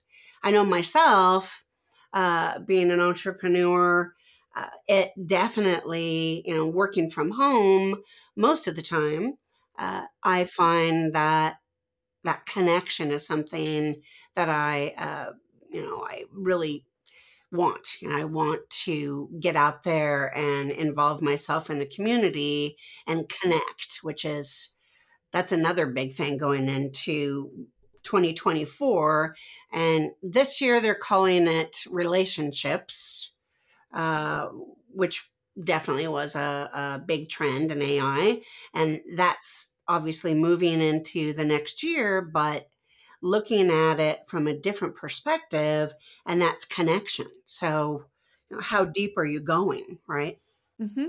[0.42, 1.64] I know myself
[2.12, 4.12] uh, being an entrepreneur
[4.58, 8.02] uh, it definitely, you know, working from home
[8.36, 9.34] most of the time,
[9.78, 11.58] uh, I find that
[12.24, 14.02] that connection is something
[14.34, 15.32] that I, uh,
[15.70, 16.84] you know, I really
[17.52, 17.98] want.
[18.02, 24.00] And I want to get out there and involve myself in the community and connect,
[24.02, 24.74] which is
[25.32, 27.50] that's another big thing going into
[28.02, 29.36] 2024.
[29.72, 33.32] And this year they're calling it relationships
[33.92, 34.48] uh,
[34.92, 35.30] which
[35.62, 38.40] definitely was a, a big trend in AI.
[38.74, 42.68] And that's obviously moving into the next year, but
[43.22, 45.94] looking at it from a different perspective,
[46.26, 47.26] and that's connection.
[47.46, 48.04] So,
[48.60, 50.38] how deep are you going, right?
[50.80, 51.08] Mm-hmm.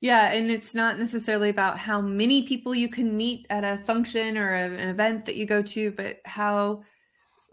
[0.00, 4.36] Yeah, and it's not necessarily about how many people you can meet at a function
[4.36, 6.82] or an event that you go to, but how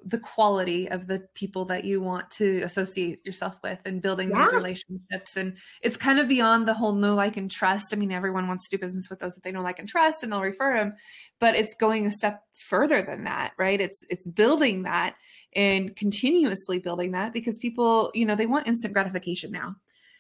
[0.04, 4.46] the quality of the people that you want to associate yourself with and building yeah.
[4.46, 5.38] those relationships.
[5.38, 7.94] And it's kind of beyond the whole know like and trust.
[7.94, 10.24] I mean everyone wants to do business with those that they know like and trust
[10.24, 10.94] and they'll refer them
[11.40, 13.80] but it's going a step further than that right?
[13.80, 15.16] It's it's building that
[15.56, 19.76] and continuously building that because people you know they want instant gratification now.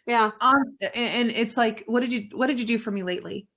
[0.05, 0.31] Yeah.
[0.41, 3.47] Um, and it's like what did you what did you do for me lately?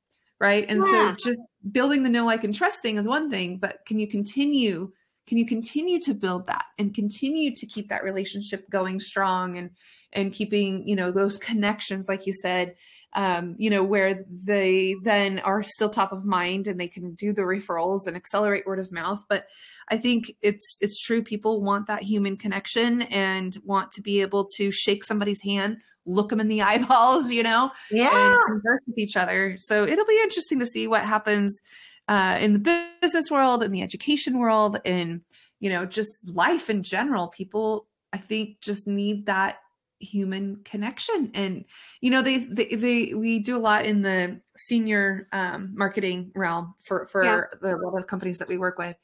[0.40, 0.64] Right?
[0.68, 1.16] And yeah.
[1.16, 1.38] so just
[1.70, 4.92] building the know like and trust thing is one thing but can you continue
[5.26, 9.70] can you continue to build that and continue to keep that relationship going strong and
[10.12, 12.74] and keeping you know those connections like you said
[13.14, 17.32] um, you know, where they then are still top of mind and they can do
[17.32, 19.24] the referrals and accelerate word of mouth.
[19.28, 19.46] But
[19.88, 21.22] I think it's it's true.
[21.22, 26.30] People want that human connection and want to be able to shake somebody's hand, look
[26.30, 29.56] them in the eyeballs, you know, yeah, and converse with each other.
[29.58, 31.60] So it'll be interesting to see what happens
[32.08, 35.22] uh, in the business world, in the education world, in
[35.60, 37.28] you know just life in general.
[37.28, 39.58] People, I think, just need that
[40.00, 41.64] human connection and
[42.00, 46.74] you know they, they they, we do a lot in the senior um, marketing realm
[46.82, 47.40] for for yeah.
[47.62, 48.96] the, a lot of companies that we work with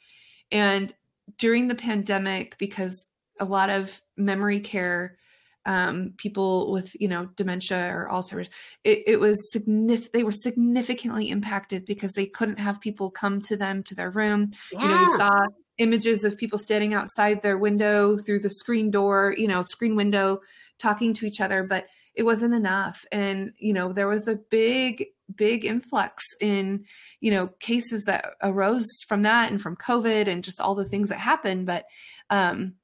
[0.53, 0.95] and
[1.39, 3.07] during the pandemic because
[3.39, 5.17] a lot of memory care
[5.67, 8.51] um, people with you know dementia or Alzheimer's,
[8.85, 10.13] it, it was significant.
[10.13, 14.53] They were significantly impacted because they couldn't have people come to them to their room.
[14.73, 14.83] Yeah.
[14.83, 15.41] You know, we saw
[15.79, 20.41] images of people standing outside their window through the screen door, you know, screen window,
[20.79, 23.05] talking to each other, but it wasn't enough.
[23.13, 26.85] And you know, there was a big big influx in
[27.21, 31.09] you know cases that arose from that and from covid and just all the things
[31.09, 31.85] that happened but
[32.31, 32.75] um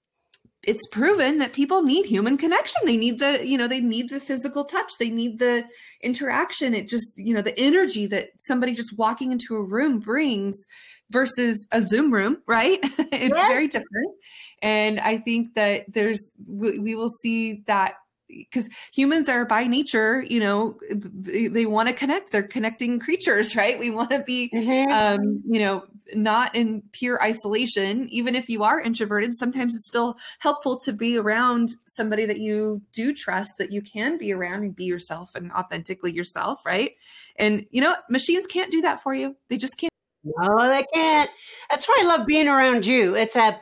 [0.67, 4.21] it's proven that people need human connection they need the you know they need the
[4.21, 5.65] physical touch they need the
[6.03, 10.65] interaction it just you know the energy that somebody just walking into a room brings
[11.11, 13.49] versus a zoom room right it's yes.
[13.49, 14.15] very different
[14.63, 17.95] and i think that there's we, we will see that
[18.29, 22.33] because humans are by nature, you know, they, they want to connect.
[22.33, 23.79] They're connecting creatures, right?
[23.79, 24.91] We want to be, mm-hmm.
[24.91, 28.09] um, you know, not in pure isolation.
[28.11, 32.83] Even if you are introverted, sometimes it's still helpful to be around somebody that you
[32.93, 36.93] do trust, that you can be around and be yourself and authentically yourself, right?
[37.37, 39.37] And you know, machines can't do that for you.
[39.49, 39.91] They just can't.
[40.25, 41.31] No, they can't.
[41.71, 43.15] That's why I love being around you.
[43.15, 43.61] It's a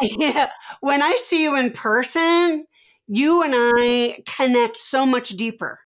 [0.00, 0.50] yeah.
[0.80, 2.66] When I see you in person,
[3.06, 5.80] you and I connect so much deeper.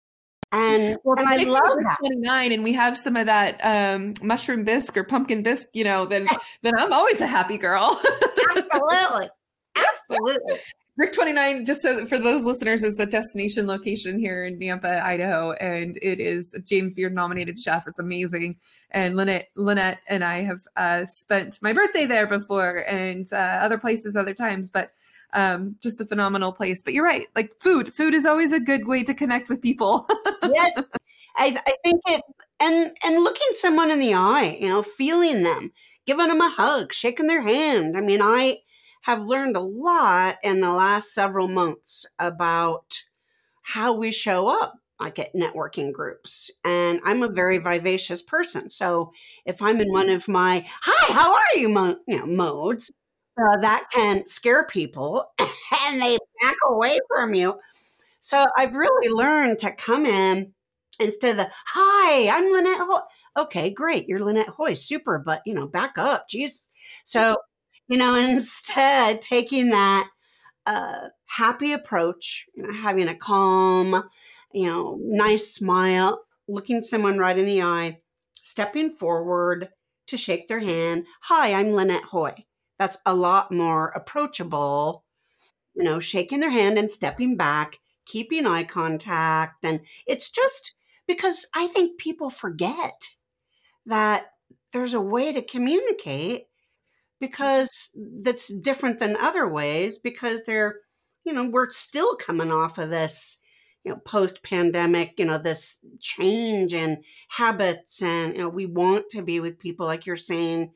[0.51, 1.97] And, well, and I love that.
[2.01, 6.07] 29 and we have some of that um, mushroom bisque or pumpkin bisque, you know,
[6.07, 6.27] then
[6.63, 8.01] then I'm always a happy girl.
[8.51, 9.29] Absolutely.
[9.77, 10.59] Absolutely.
[10.99, 15.53] Brick 29, just so for those listeners, is the destination location here in Nampa, Idaho,
[15.53, 17.87] and it is a James Beard nominated chef.
[17.87, 18.57] It's amazing.
[18.91, 23.79] And Lynette, Lynette and I have uh, spent my birthday there before and uh, other
[23.79, 24.91] places other times, but
[25.33, 26.83] um, just a phenomenal place.
[26.83, 30.07] But you're right, like food, food is always a good way to connect with people.
[30.43, 30.83] yes,
[31.37, 32.23] I, I think it,
[32.61, 35.73] and and looking someone in the eye, you know, feeling them,
[36.07, 37.97] giving them a hug, shaking their hand.
[37.97, 38.59] I mean, I
[39.03, 43.03] have learned a lot in the last several months about
[43.62, 49.12] how we show up like at networking groups and i'm a very vivacious person so
[49.45, 52.91] if i'm in one of my hi how are you, mo- you know, modes
[53.38, 55.33] uh, that can scare people
[55.87, 57.59] and they back away from you.
[58.20, 60.53] So I've really learned to come in
[61.01, 63.01] instead of the, hi, I'm Lynette Hoy.
[63.37, 64.09] Okay, great.
[64.09, 64.74] You're Lynette Hoy.
[64.74, 65.18] Super.
[65.18, 66.27] But, you know, back up.
[66.29, 66.68] Jeez.
[67.05, 67.37] So,
[67.87, 70.11] you know, instead taking that
[70.66, 74.05] uh, happy approach, you know, having a calm,
[74.53, 78.01] you know, nice smile, looking someone right in the eye,
[78.42, 79.68] stepping forward
[80.09, 81.07] to shake their hand.
[81.22, 82.46] Hi, I'm Lynette Hoy
[82.79, 85.05] that's a lot more approachable,
[85.75, 89.64] you know, shaking their hand and stepping back, keeping eye contact.
[89.64, 90.75] And it's just
[91.07, 93.11] because I think people forget
[93.87, 94.33] that
[94.73, 96.47] there's a way to communicate
[97.21, 100.77] because that's different than other ways because they're,
[101.25, 103.41] you know, we're still coming off of this
[103.85, 109.09] you know post pandemic you know this change in habits and you know we want
[109.09, 110.71] to be with people like you're saying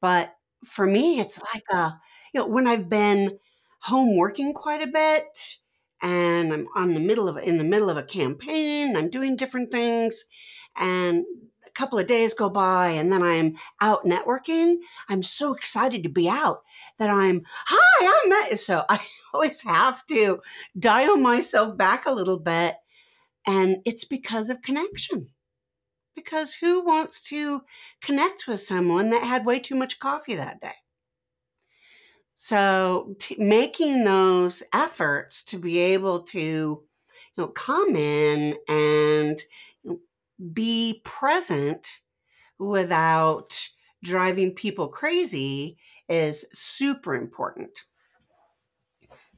[0.00, 1.98] but for me, it's like a,
[2.32, 3.38] you know, when I've been
[3.82, 5.56] home working quite a bit
[6.02, 9.70] and I'm on the middle of in the middle of a campaign, I'm doing different
[9.70, 10.24] things
[10.76, 11.24] and
[11.66, 14.76] a couple of days go by and then I'm out networking.
[15.08, 16.62] I'm so excited to be out
[16.98, 18.58] that I'm, hi, I'm that.
[18.58, 19.00] So I
[19.34, 20.40] always have to
[20.78, 22.76] dial myself back a little bit.
[23.46, 25.28] And it's because of connection
[26.14, 27.62] because who wants to
[28.00, 30.74] connect with someone that had way too much coffee that day?
[32.32, 36.84] So, t- making those efforts to be able to, you
[37.36, 39.38] know, come in and
[40.52, 42.00] be present
[42.58, 43.68] without
[44.02, 47.84] driving people crazy is super important.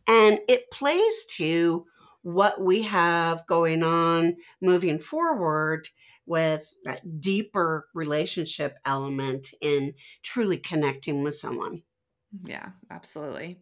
[0.06, 1.87] And it plays to
[2.22, 5.88] what we have going on moving forward
[6.26, 11.82] with that deeper relationship element in truly connecting with someone.
[12.44, 13.58] Yeah, absolutely.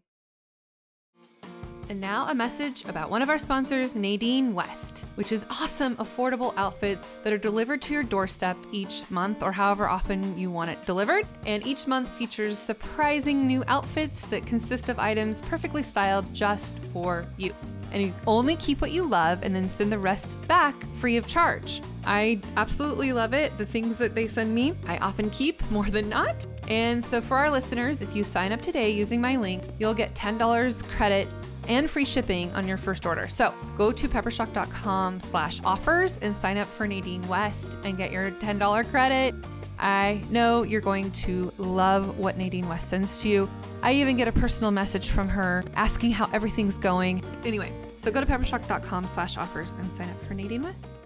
[1.90, 6.55] And now a message about one of our sponsors, Nadine West, which is awesome, affordable
[6.57, 10.87] outfits that are delivered to your doorstep each month or however often you want it
[10.87, 11.26] delivered.
[11.47, 17.26] And each month features surprising new outfits that consist of items perfectly styled just for
[17.37, 17.53] you
[17.93, 21.26] and you only keep what you love and then send the rest back free of
[21.26, 21.80] charge.
[22.07, 23.57] I absolutely love it.
[23.59, 26.47] The things that they send me, I often keep more than not.
[26.68, 30.14] And so for our listeners, if you sign up today using my link, you'll get
[30.14, 31.28] $10 credit
[31.68, 33.28] and free shipping on your first order.
[33.28, 38.30] So go to peppershock.com slash offers and sign up for Nadine West and get your
[38.30, 39.34] $10 credit.
[39.81, 43.51] I know you're going to love what Nadine West sends to you.
[43.83, 47.24] I even get a personal message from her asking how everything's going.
[47.45, 51.01] Anyway, so go to peppershock.com slash offers and sign up for Nadine West.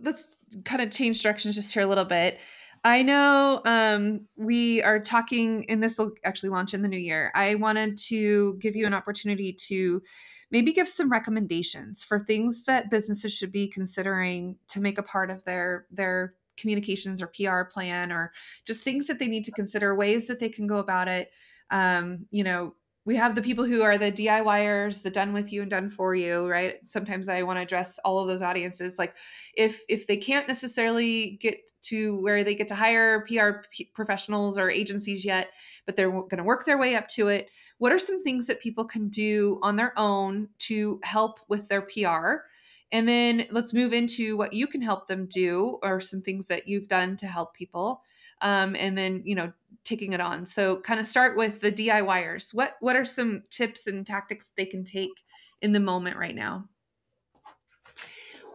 [0.00, 0.28] Let's
[0.64, 2.38] kind of change directions just here a little bit.
[2.84, 7.30] I know um, we are talking, and this will actually launch in the new year.
[7.34, 10.02] I wanted to give you an opportunity to
[10.50, 15.30] maybe give some recommendations for things that businesses should be considering to make a part
[15.30, 18.32] of their their communications or PR plan or
[18.66, 21.30] just things that they need to consider, ways that they can go about it.
[21.70, 22.74] Um, you know,
[23.04, 26.14] we have the people who are the DIYers, the done with you and done for
[26.14, 26.76] you, right?
[26.84, 28.98] Sometimes I want to address all of those audiences.
[28.98, 29.14] Like
[29.54, 34.70] if if they can't necessarily get to where they get to hire PR professionals or
[34.70, 35.48] agencies yet,
[35.84, 38.60] but they're going to work their way up to it, what are some things that
[38.60, 42.44] people can do on their own to help with their PR?
[42.92, 46.68] And then let's move into what you can help them do or some things that
[46.68, 48.02] you've done to help people.
[48.42, 49.52] Um, and then, you know,
[49.84, 50.46] taking it on.
[50.46, 52.54] So kind of start with the DIYers.
[52.54, 55.22] What what are some tips and tactics they can take
[55.62, 56.68] in the moment right now?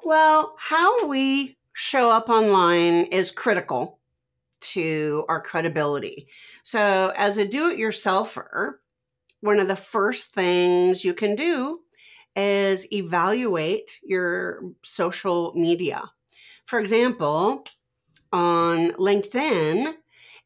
[0.04, 4.00] Well, how we show up online is critical
[4.60, 6.28] to our credibility.
[6.64, 8.76] So, as a do it yourselfer,
[9.42, 11.82] one of the first things you can do
[12.38, 16.04] is evaluate your social media.
[16.68, 17.66] For example,
[18.32, 19.94] on LinkedIn,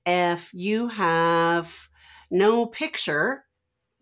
[0.05, 1.89] if you have
[2.31, 3.43] no picture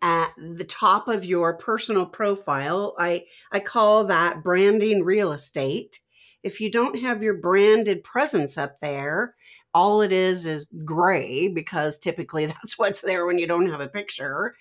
[0.02, 6.00] at the top of your personal profile, I, I call that branding real estate.
[6.44, 9.36] If you don't have your branded presence up there,
[9.74, 13.90] all it is is gray because typically that's what's there when you don't have a
[13.90, 14.56] picture.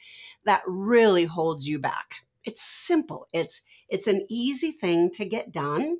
[0.44, 3.28] That really holds you back it's simple.
[3.34, 5.98] It's it's an easy thing to get done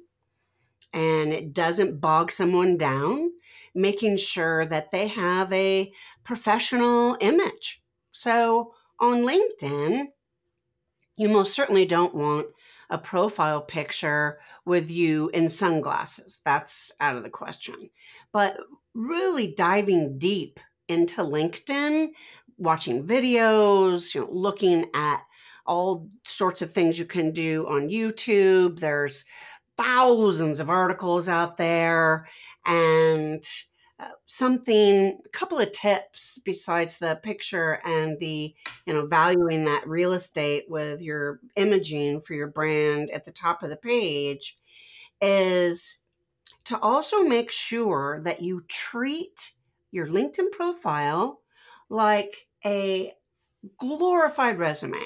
[0.94, 3.32] and it doesn't bog someone down,
[3.74, 5.92] making sure that they have a
[6.24, 7.82] professional image.
[8.12, 10.06] So on LinkedIn,
[11.18, 12.46] you most certainly don't want
[12.88, 16.40] a profile picture with you in sunglasses.
[16.42, 17.90] That's out of the question.
[18.32, 18.56] But
[18.94, 22.08] really diving deep into LinkedIn,
[22.56, 25.20] watching videos, you know, looking at
[25.68, 28.80] all sorts of things you can do on YouTube.
[28.80, 29.26] There's
[29.76, 32.26] thousands of articles out there
[32.66, 33.44] and
[34.00, 38.54] uh, something a couple of tips besides the picture and the
[38.86, 43.62] you know valuing that real estate with your imaging for your brand at the top
[43.62, 44.56] of the page
[45.20, 45.98] is
[46.64, 49.52] to also make sure that you treat
[49.90, 51.40] your LinkedIn profile
[51.88, 53.12] like a
[53.78, 55.02] glorified resume,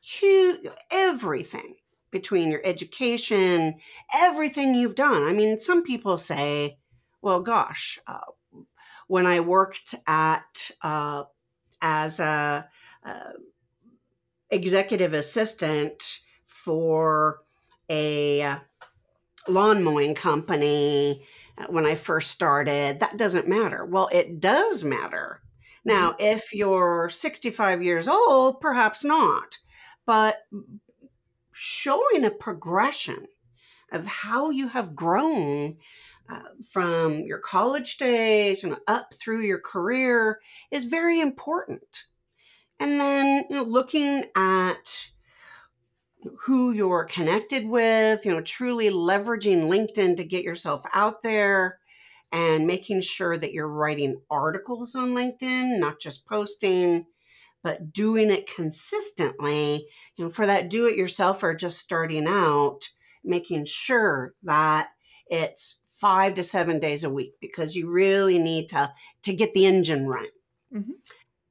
[0.00, 1.76] huge, everything
[2.10, 3.76] between your education,
[4.14, 5.22] everything you've done.
[5.22, 6.78] I mean, some people say,
[7.22, 8.18] well, gosh, uh,
[9.08, 11.24] when I worked at uh,
[11.80, 12.68] as a
[13.04, 13.32] uh,
[14.50, 17.40] executive assistant for
[17.88, 18.58] a uh,
[19.48, 21.24] lawn mowing company
[21.58, 23.84] uh, when I first started, that doesn't matter.
[23.84, 25.41] Well, it does matter
[25.84, 26.24] now, mm-hmm.
[26.24, 29.58] if you're 65 years old, perhaps not,
[30.06, 30.38] but
[31.52, 33.26] showing a progression
[33.90, 35.76] of how you have grown
[36.28, 42.04] uh, from your college days and up through your career is very important.
[42.80, 45.10] And then you know, looking at
[46.46, 51.80] who you're connected with, you know, truly leveraging LinkedIn to get yourself out there,
[52.32, 57.04] and making sure that you're writing articles on LinkedIn, not just posting,
[57.62, 59.86] but doing it consistently.
[60.16, 62.88] You know, for that do it yourself or just starting out,
[63.22, 64.88] making sure that
[65.26, 68.90] it's five to seven days a week because you really need to
[69.22, 70.30] to get the engine running.
[70.74, 70.92] Mm-hmm.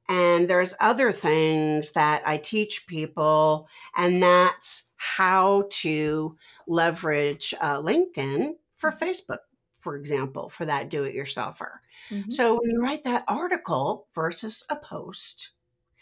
[0.08, 8.54] And there's other things that I teach people, and that's how to leverage uh, LinkedIn
[8.74, 9.04] for mm-hmm.
[9.04, 9.38] Facebook
[9.82, 11.80] for example, for that do it yourselfer.
[12.08, 12.30] Mm-hmm.
[12.30, 15.50] So when you write that article versus a post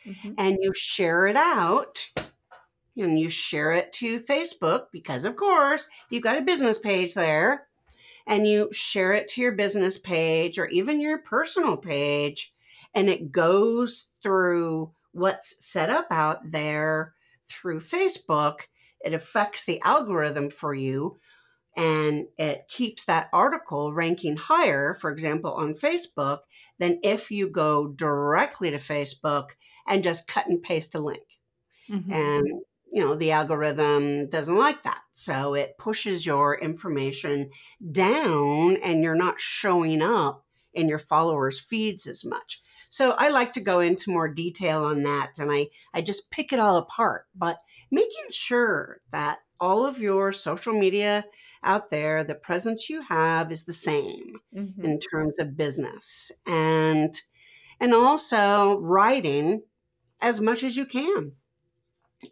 [0.07, 0.33] mm-hmm.
[0.37, 2.11] and you share it out,
[2.97, 7.67] and you share it to Facebook because, of course, you've got a business page there,
[8.27, 12.53] and you share it to your business page or even your personal page,
[12.93, 17.15] and it goes through what's set up out there
[17.49, 18.67] through Facebook.
[19.03, 21.19] It affects the algorithm for you
[21.77, 26.41] and it keeps that article ranking higher, for example, on Facebook,
[26.79, 29.51] than if you go directly to Facebook
[29.87, 31.23] and just cut and paste a link.
[31.91, 32.13] Mm-hmm.
[32.13, 32.47] And
[32.93, 37.51] you know the algorithm doesn't like that so it pushes your information
[37.93, 40.45] down and you're not showing up
[40.75, 45.03] in your followers feeds as much so i like to go into more detail on
[45.03, 47.59] that and i i just pick it all apart but
[47.91, 51.25] making sure that all of your social media
[51.63, 54.85] out there, the presence you have is the same mm-hmm.
[54.85, 57.15] in terms of business and
[57.79, 59.63] and also writing
[60.21, 61.33] as much as you can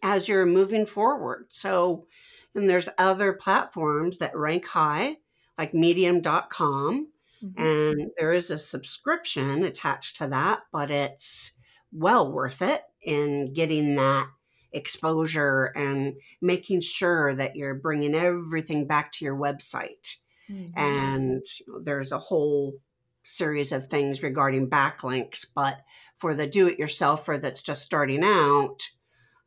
[0.02, 1.46] as you're moving forward.
[1.48, 2.06] So
[2.54, 5.16] and there's other platforms that rank high
[5.58, 7.08] like medium.com
[7.44, 7.62] mm-hmm.
[7.62, 11.58] and there is a subscription attached to that, but it's
[11.92, 14.28] well worth it in getting that
[14.72, 20.16] exposure and making sure that you're bringing everything back to your website.
[20.50, 20.78] Mm-hmm.
[20.78, 21.44] And
[21.82, 22.74] there's a whole
[23.22, 25.80] series of things regarding backlinks, but
[26.16, 28.88] for the do it yourselfer that's just starting out,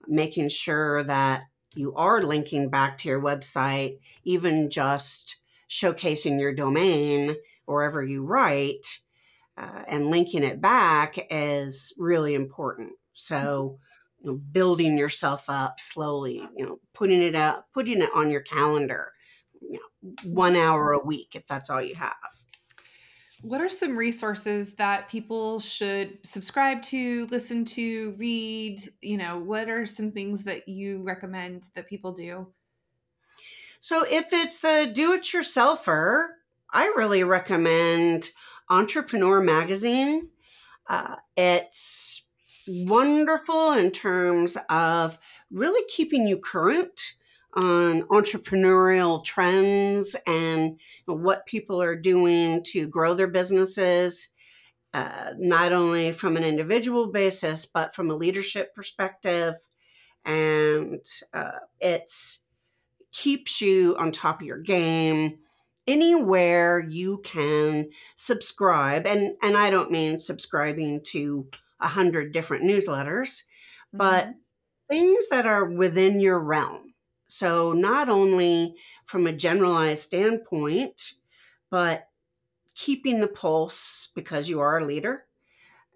[0.08, 1.44] making sure that
[1.74, 5.38] you are linking back to your website, even just
[5.70, 8.86] showcasing your domain wherever you write
[9.58, 12.94] uh, and linking it back is really important.
[13.14, 13.80] So,
[14.24, 18.42] you know, building yourself up slowly, you know, putting it out, putting it on your
[18.42, 19.14] calendar,
[19.62, 22.14] you know, one hour a week if that's all you have.
[23.42, 28.82] What are some resources that people should subscribe to, listen to, read?
[29.02, 32.48] You know, what are some things that you recommend that people do?
[33.80, 36.28] So, if it's the do it yourselfer,
[36.72, 38.30] I really recommend
[38.70, 40.30] Entrepreneur Magazine.
[40.88, 42.28] Uh, it's
[42.86, 45.20] wonderful in terms of
[45.52, 47.14] really keeping you current
[47.54, 54.30] on entrepreneurial trends and what people are doing to grow their businesses,
[54.94, 59.56] uh, not only from an individual basis, but from a leadership perspective.
[60.24, 61.04] And
[61.34, 62.46] uh, it's
[63.12, 65.38] keeps you on top of your game
[65.88, 71.48] anywhere you can subscribe and and I don't mean subscribing to
[71.82, 73.98] a hundred different newsletters, mm-hmm.
[73.98, 74.34] but
[74.90, 76.94] things that are within your realm.
[77.28, 78.76] So not only
[79.06, 81.14] from a generalized standpoint,
[81.70, 82.10] but
[82.76, 85.26] keeping the pulse because you are a leader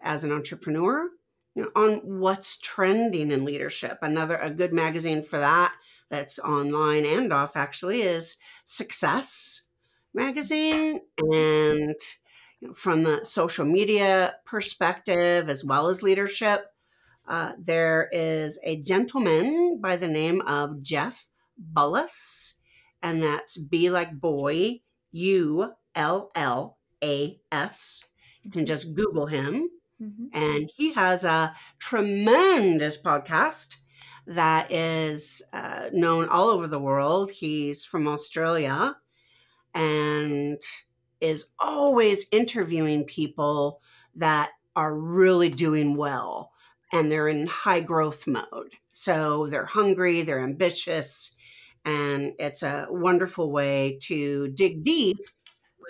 [0.02, 1.10] as an entrepreneur
[1.56, 3.98] you know, on what's trending in leadership.
[4.02, 5.74] Another a good magazine for that
[6.10, 9.64] that's online and off actually is Success
[10.14, 11.96] magazine and
[12.74, 16.68] from the social media perspective as well as leadership.
[17.28, 21.28] Uh, there is a gentleman by the name of Jeff
[21.74, 22.60] Bullas,
[23.02, 28.04] and that's B like boy, U L L A S.
[28.44, 29.70] You can just Google him.
[30.02, 30.26] Mm-hmm.
[30.34, 33.78] And he has a tremendous podcast
[34.28, 37.32] that is uh, known all over the world.
[37.32, 38.98] He's from Australia
[39.74, 40.62] and
[41.22, 43.82] is always interviewing people
[44.16, 46.52] that are really doing well
[46.92, 48.74] and they're in high growth mode.
[48.92, 51.36] So they're hungry, they're ambitious,
[51.84, 55.20] and it's a wonderful way to dig deep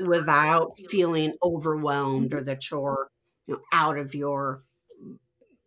[0.01, 3.09] without feeling overwhelmed or that you're
[3.47, 4.59] you know out of your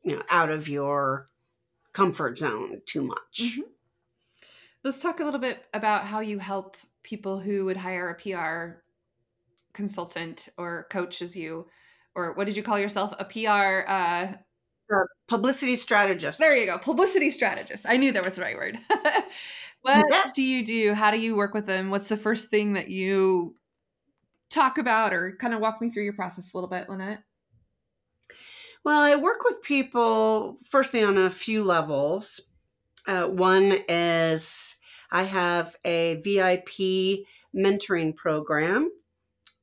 [0.04, 1.28] you know out of your
[1.92, 3.40] comfort zone too much.
[3.40, 3.62] Mm-hmm.
[4.84, 8.80] Let's talk a little bit about how you help people who would hire a PR
[9.72, 11.66] consultant or coach as you,
[12.14, 13.14] or what did you call yourself?
[13.18, 14.32] A PR uh,
[15.28, 16.38] publicity strategist.
[16.38, 17.86] There you go, publicity strategist.
[17.88, 18.78] I knew that was the right word.
[19.82, 20.94] what do you do?
[20.94, 21.90] How do you work with them?
[21.90, 23.56] What's the first thing that you
[24.50, 27.22] talk about, or kind of walk me through your process a little bit, Lynette?
[28.84, 32.40] Well, I work with people firstly on a few levels.
[33.06, 34.76] Uh, one is
[35.10, 38.90] I have a VIP mentoring program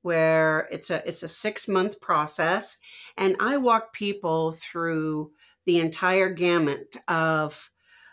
[0.05, 2.77] where it's a it's a 6 month process
[3.17, 5.31] and I walk people through
[5.65, 7.71] the entire gamut of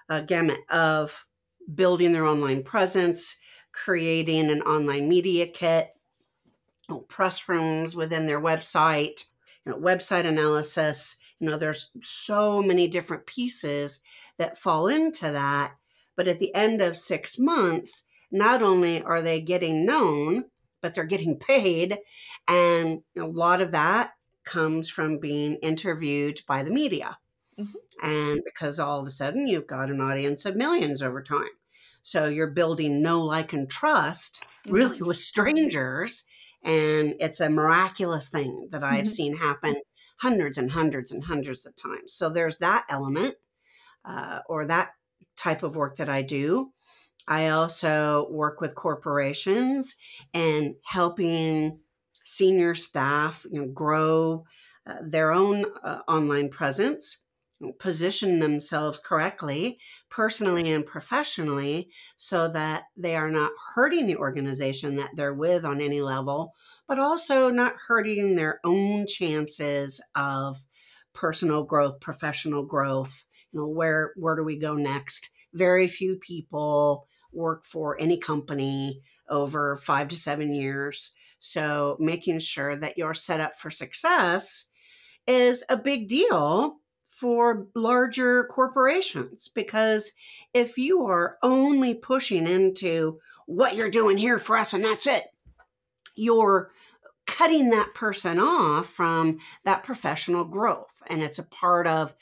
[0.09, 1.27] uh, gamut of
[1.75, 3.39] building their online presence,
[3.73, 5.95] creating an online media kit,
[6.89, 9.25] you know, press rooms within their website,
[9.65, 11.19] you know, website analysis.
[11.39, 14.03] You know, there's so many different pieces
[14.39, 15.75] that fall into that
[16.17, 20.47] But at the end of six months, not only are they getting known,
[20.83, 21.99] but they're getting paid.
[22.47, 24.13] And a lot of that
[24.45, 27.19] comes from being interviewed by the media.
[27.59, 28.07] Mm-hmm.
[28.07, 31.49] And because all of a sudden you've got an audience of millions over time.
[32.03, 35.07] So you're building know, like, and trust really mm-hmm.
[35.07, 36.25] with strangers.
[36.65, 39.07] And it's a miraculous thing that I've mm-hmm.
[39.07, 39.77] seen happen
[40.19, 42.13] hundreds and hundreds and hundreds of times.
[42.13, 43.35] So there's that element
[44.05, 44.91] uh, or that
[45.37, 46.73] type of work that I do.
[47.29, 49.97] I also work with corporations
[50.35, 51.81] and helping
[52.25, 54.45] senior staff you know, grow
[54.87, 57.19] uh, their own uh, online presence
[57.79, 59.79] position themselves correctly,
[60.11, 65.81] personally and professionally, so that they are not hurting the organization that they're with on
[65.81, 66.55] any level,
[66.89, 70.65] but also not hurting their own chances of
[71.13, 73.25] personal growth, professional growth.
[73.53, 75.31] You know, where where do we go next?
[75.53, 81.13] Very few people work for any company over five to seven years.
[81.39, 84.71] So making sure that you're set up for success
[85.27, 86.77] is a big deal
[87.09, 90.13] for larger corporations because
[90.55, 95.25] if you are only pushing into what you're doing here for us and that's it,
[96.17, 96.71] you're
[97.27, 101.03] cutting that person off from that professional growth.
[101.09, 102.15] And it's a part of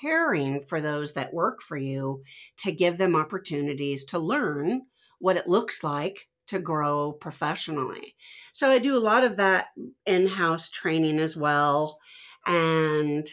[0.00, 2.22] caring for those that work for you
[2.58, 4.82] to give them opportunities to learn
[5.18, 8.16] what it looks like to grow professionally.
[8.52, 9.68] So I do a lot of that
[10.06, 11.98] in house training as well.
[12.46, 13.28] And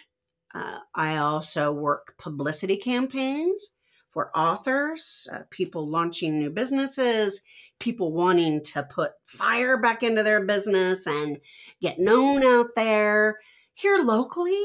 [0.53, 3.71] uh, I also work publicity campaigns
[4.11, 7.43] for authors, uh, people launching new businesses,
[7.79, 11.37] people wanting to put fire back into their business and
[11.81, 13.37] get known out there.
[13.75, 14.63] Here locally,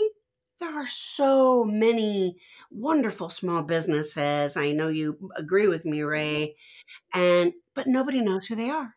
[0.63, 2.37] there are so many
[2.71, 4.57] wonderful small businesses.
[4.57, 6.55] I know you agree with me, Ray,
[7.15, 8.97] and but nobody knows who they are.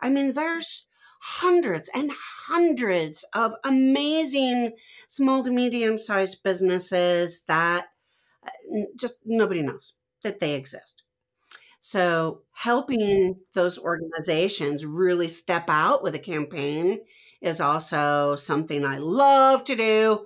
[0.00, 0.88] I mean, there's
[1.20, 2.12] hundreds and
[2.48, 4.72] hundreds of amazing
[5.08, 7.86] small to medium sized businesses that
[8.46, 11.02] uh, just nobody knows that they exist.
[11.80, 17.00] So, helping those organizations really step out with a campaign
[17.40, 20.24] is also something I love to do.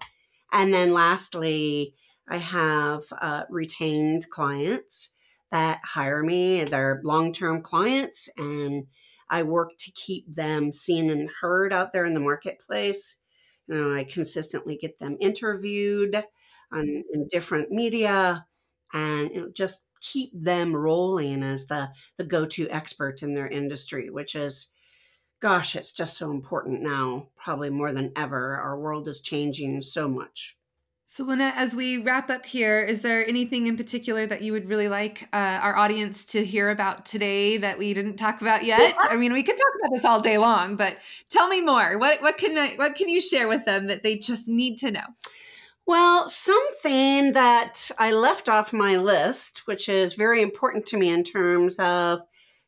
[0.53, 1.95] And then, lastly,
[2.29, 5.15] I have uh, retained clients
[5.51, 6.65] that hire me.
[6.65, 8.87] They're long term clients, and
[9.29, 13.21] I work to keep them seen and heard out there in the marketplace.
[13.69, 16.25] You know, I consistently get them interviewed
[16.73, 18.47] on in different media
[18.93, 24.11] and you know, just keep them rolling as the the go-to expert in their industry,
[24.11, 24.73] which is
[25.41, 28.57] gosh, it's just so important now, probably more than ever.
[28.57, 30.57] Our world is changing so much.
[31.07, 34.69] So, Lynette, as we wrap up here, is there anything in particular that you would
[34.69, 38.95] really like uh, our audience to hear about today that we didn't talk about yet?
[39.01, 41.99] I mean, we could talk about this all day long, but tell me more.
[41.99, 44.93] What what can I, what can you share with them that they just need to
[44.93, 45.07] know?
[45.85, 51.25] Well, something that I left off my list, which is very important to me in
[51.25, 52.21] terms of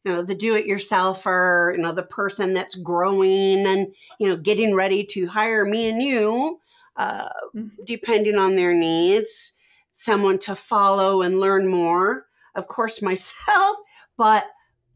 [0.05, 5.05] you know the do-it-yourselfer, you know the person that's growing and you know getting ready
[5.05, 6.61] to hire me and you
[6.97, 7.67] uh, mm-hmm.
[7.85, 9.55] depending on their needs,
[9.93, 12.27] someone to follow and learn more.
[12.55, 13.77] Of course, myself,
[14.17, 14.47] but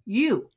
[0.05, 0.51] you.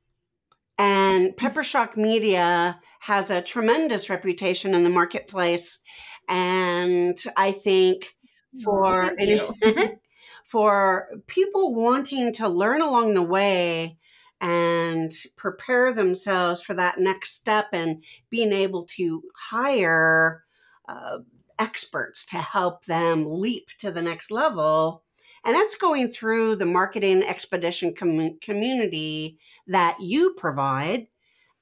[0.78, 5.80] And Peppershock Media has a tremendous reputation in the marketplace.
[6.28, 8.14] And I think
[8.62, 9.40] for any,
[10.44, 13.98] for people wanting to learn along the way
[14.40, 20.44] and prepare themselves for that next step and being able to hire
[20.88, 21.18] uh,
[21.58, 25.02] experts to help them leap to the next level.
[25.44, 31.06] And that's going through the marketing expedition com- community that you provide.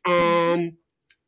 [0.06, 0.74] And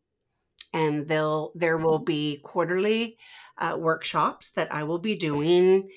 [0.74, 3.18] and they'll there will be quarterly
[3.57, 5.89] uh, workshops that I will be doing.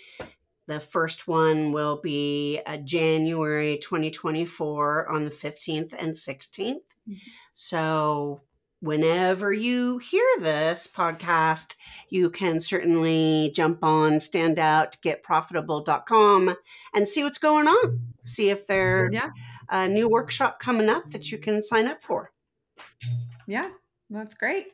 [0.66, 6.74] The first one will be uh, January 2024 on the 15th and 16th.
[7.08, 7.16] Mm-hmm.
[7.54, 8.42] So
[8.80, 11.74] whenever you hear this podcast,
[12.10, 16.54] you can certainly jump on standout, getprofitable.com
[16.94, 18.00] and see what's going on.
[18.24, 19.28] See if there's yeah.
[19.68, 22.32] a new workshop coming up that you can sign up for.
[23.46, 23.70] Yeah,
[24.10, 24.66] that's great.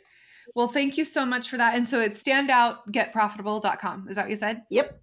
[0.55, 1.75] Well, thank you so much for that.
[1.75, 4.09] And so it's standoutgetprofitable.com.
[4.09, 4.63] Is that what you said?
[4.71, 5.01] Yep.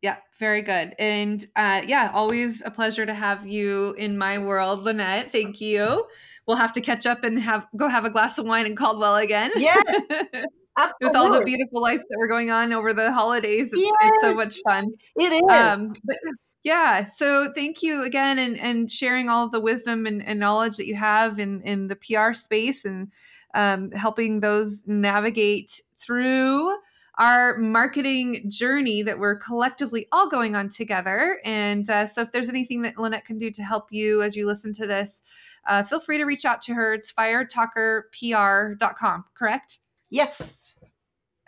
[0.00, 0.94] Yeah, very good.
[0.98, 5.32] And uh, yeah, always a pleasure to have you in my world, Lynette.
[5.32, 6.06] Thank you
[6.46, 9.16] we'll have to catch up and have go have a glass of wine in Caldwell
[9.16, 9.50] again.
[9.56, 10.04] Yes.
[11.00, 13.72] With all the beautiful lights that were going on over the holidays.
[13.72, 13.96] It's, yes.
[14.02, 14.92] it's so much fun.
[15.14, 15.56] It is.
[15.56, 16.16] Um, but
[16.64, 17.04] yeah.
[17.04, 20.96] So thank you again and, and sharing all the wisdom and, and knowledge that you
[20.96, 23.12] have in, in the PR space and
[23.54, 26.76] um, helping those navigate through
[27.18, 31.38] our marketing journey that we're collectively all going on together.
[31.44, 34.46] And uh, so, if there's anything that Lynette can do to help you as you
[34.46, 35.22] listen to this,
[35.66, 36.94] uh, feel free to reach out to her.
[36.94, 39.80] It's firetalkerpr.com, correct?
[40.10, 40.78] Yes.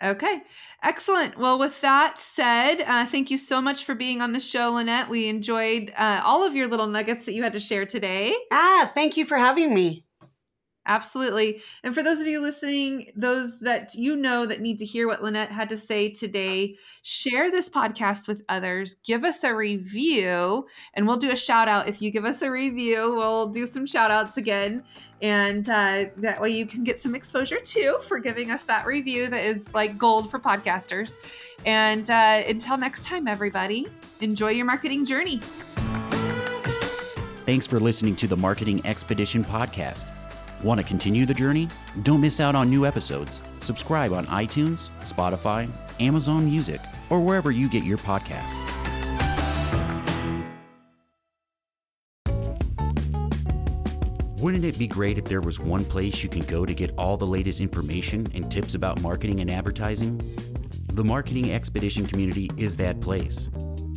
[0.03, 0.43] Okay,
[0.83, 1.39] excellent.
[1.39, 5.09] Well, with that said, uh, thank you so much for being on the show, Lynette.
[5.09, 8.35] We enjoyed uh, all of your little nuggets that you had to share today.
[8.51, 10.03] Ah, thank you for having me.
[10.87, 11.61] Absolutely.
[11.83, 15.21] And for those of you listening, those that you know that need to hear what
[15.21, 18.95] Lynette had to say today, share this podcast with others.
[19.03, 21.89] Give us a review, and we'll do a shout out.
[21.89, 24.83] If you give us a review, we'll do some shout outs again.
[25.21, 29.27] And uh, that way you can get some exposure too for giving us that review
[29.27, 31.15] that is like gold for podcasters.
[31.65, 33.87] And uh, until next time, everybody,
[34.21, 35.41] enjoy your marketing journey.
[37.45, 40.11] Thanks for listening to the Marketing Expedition podcast.
[40.63, 41.67] Want to continue the journey?
[42.01, 43.41] Don't miss out on new episodes.
[43.59, 48.63] Subscribe on iTunes, Spotify, Amazon Music, or wherever you get your podcasts.
[54.39, 57.17] Wouldn't it be great if there was one place you can go to get all
[57.17, 60.21] the latest information and tips about marketing and advertising?
[60.93, 63.49] The Marketing Expedition community is that place.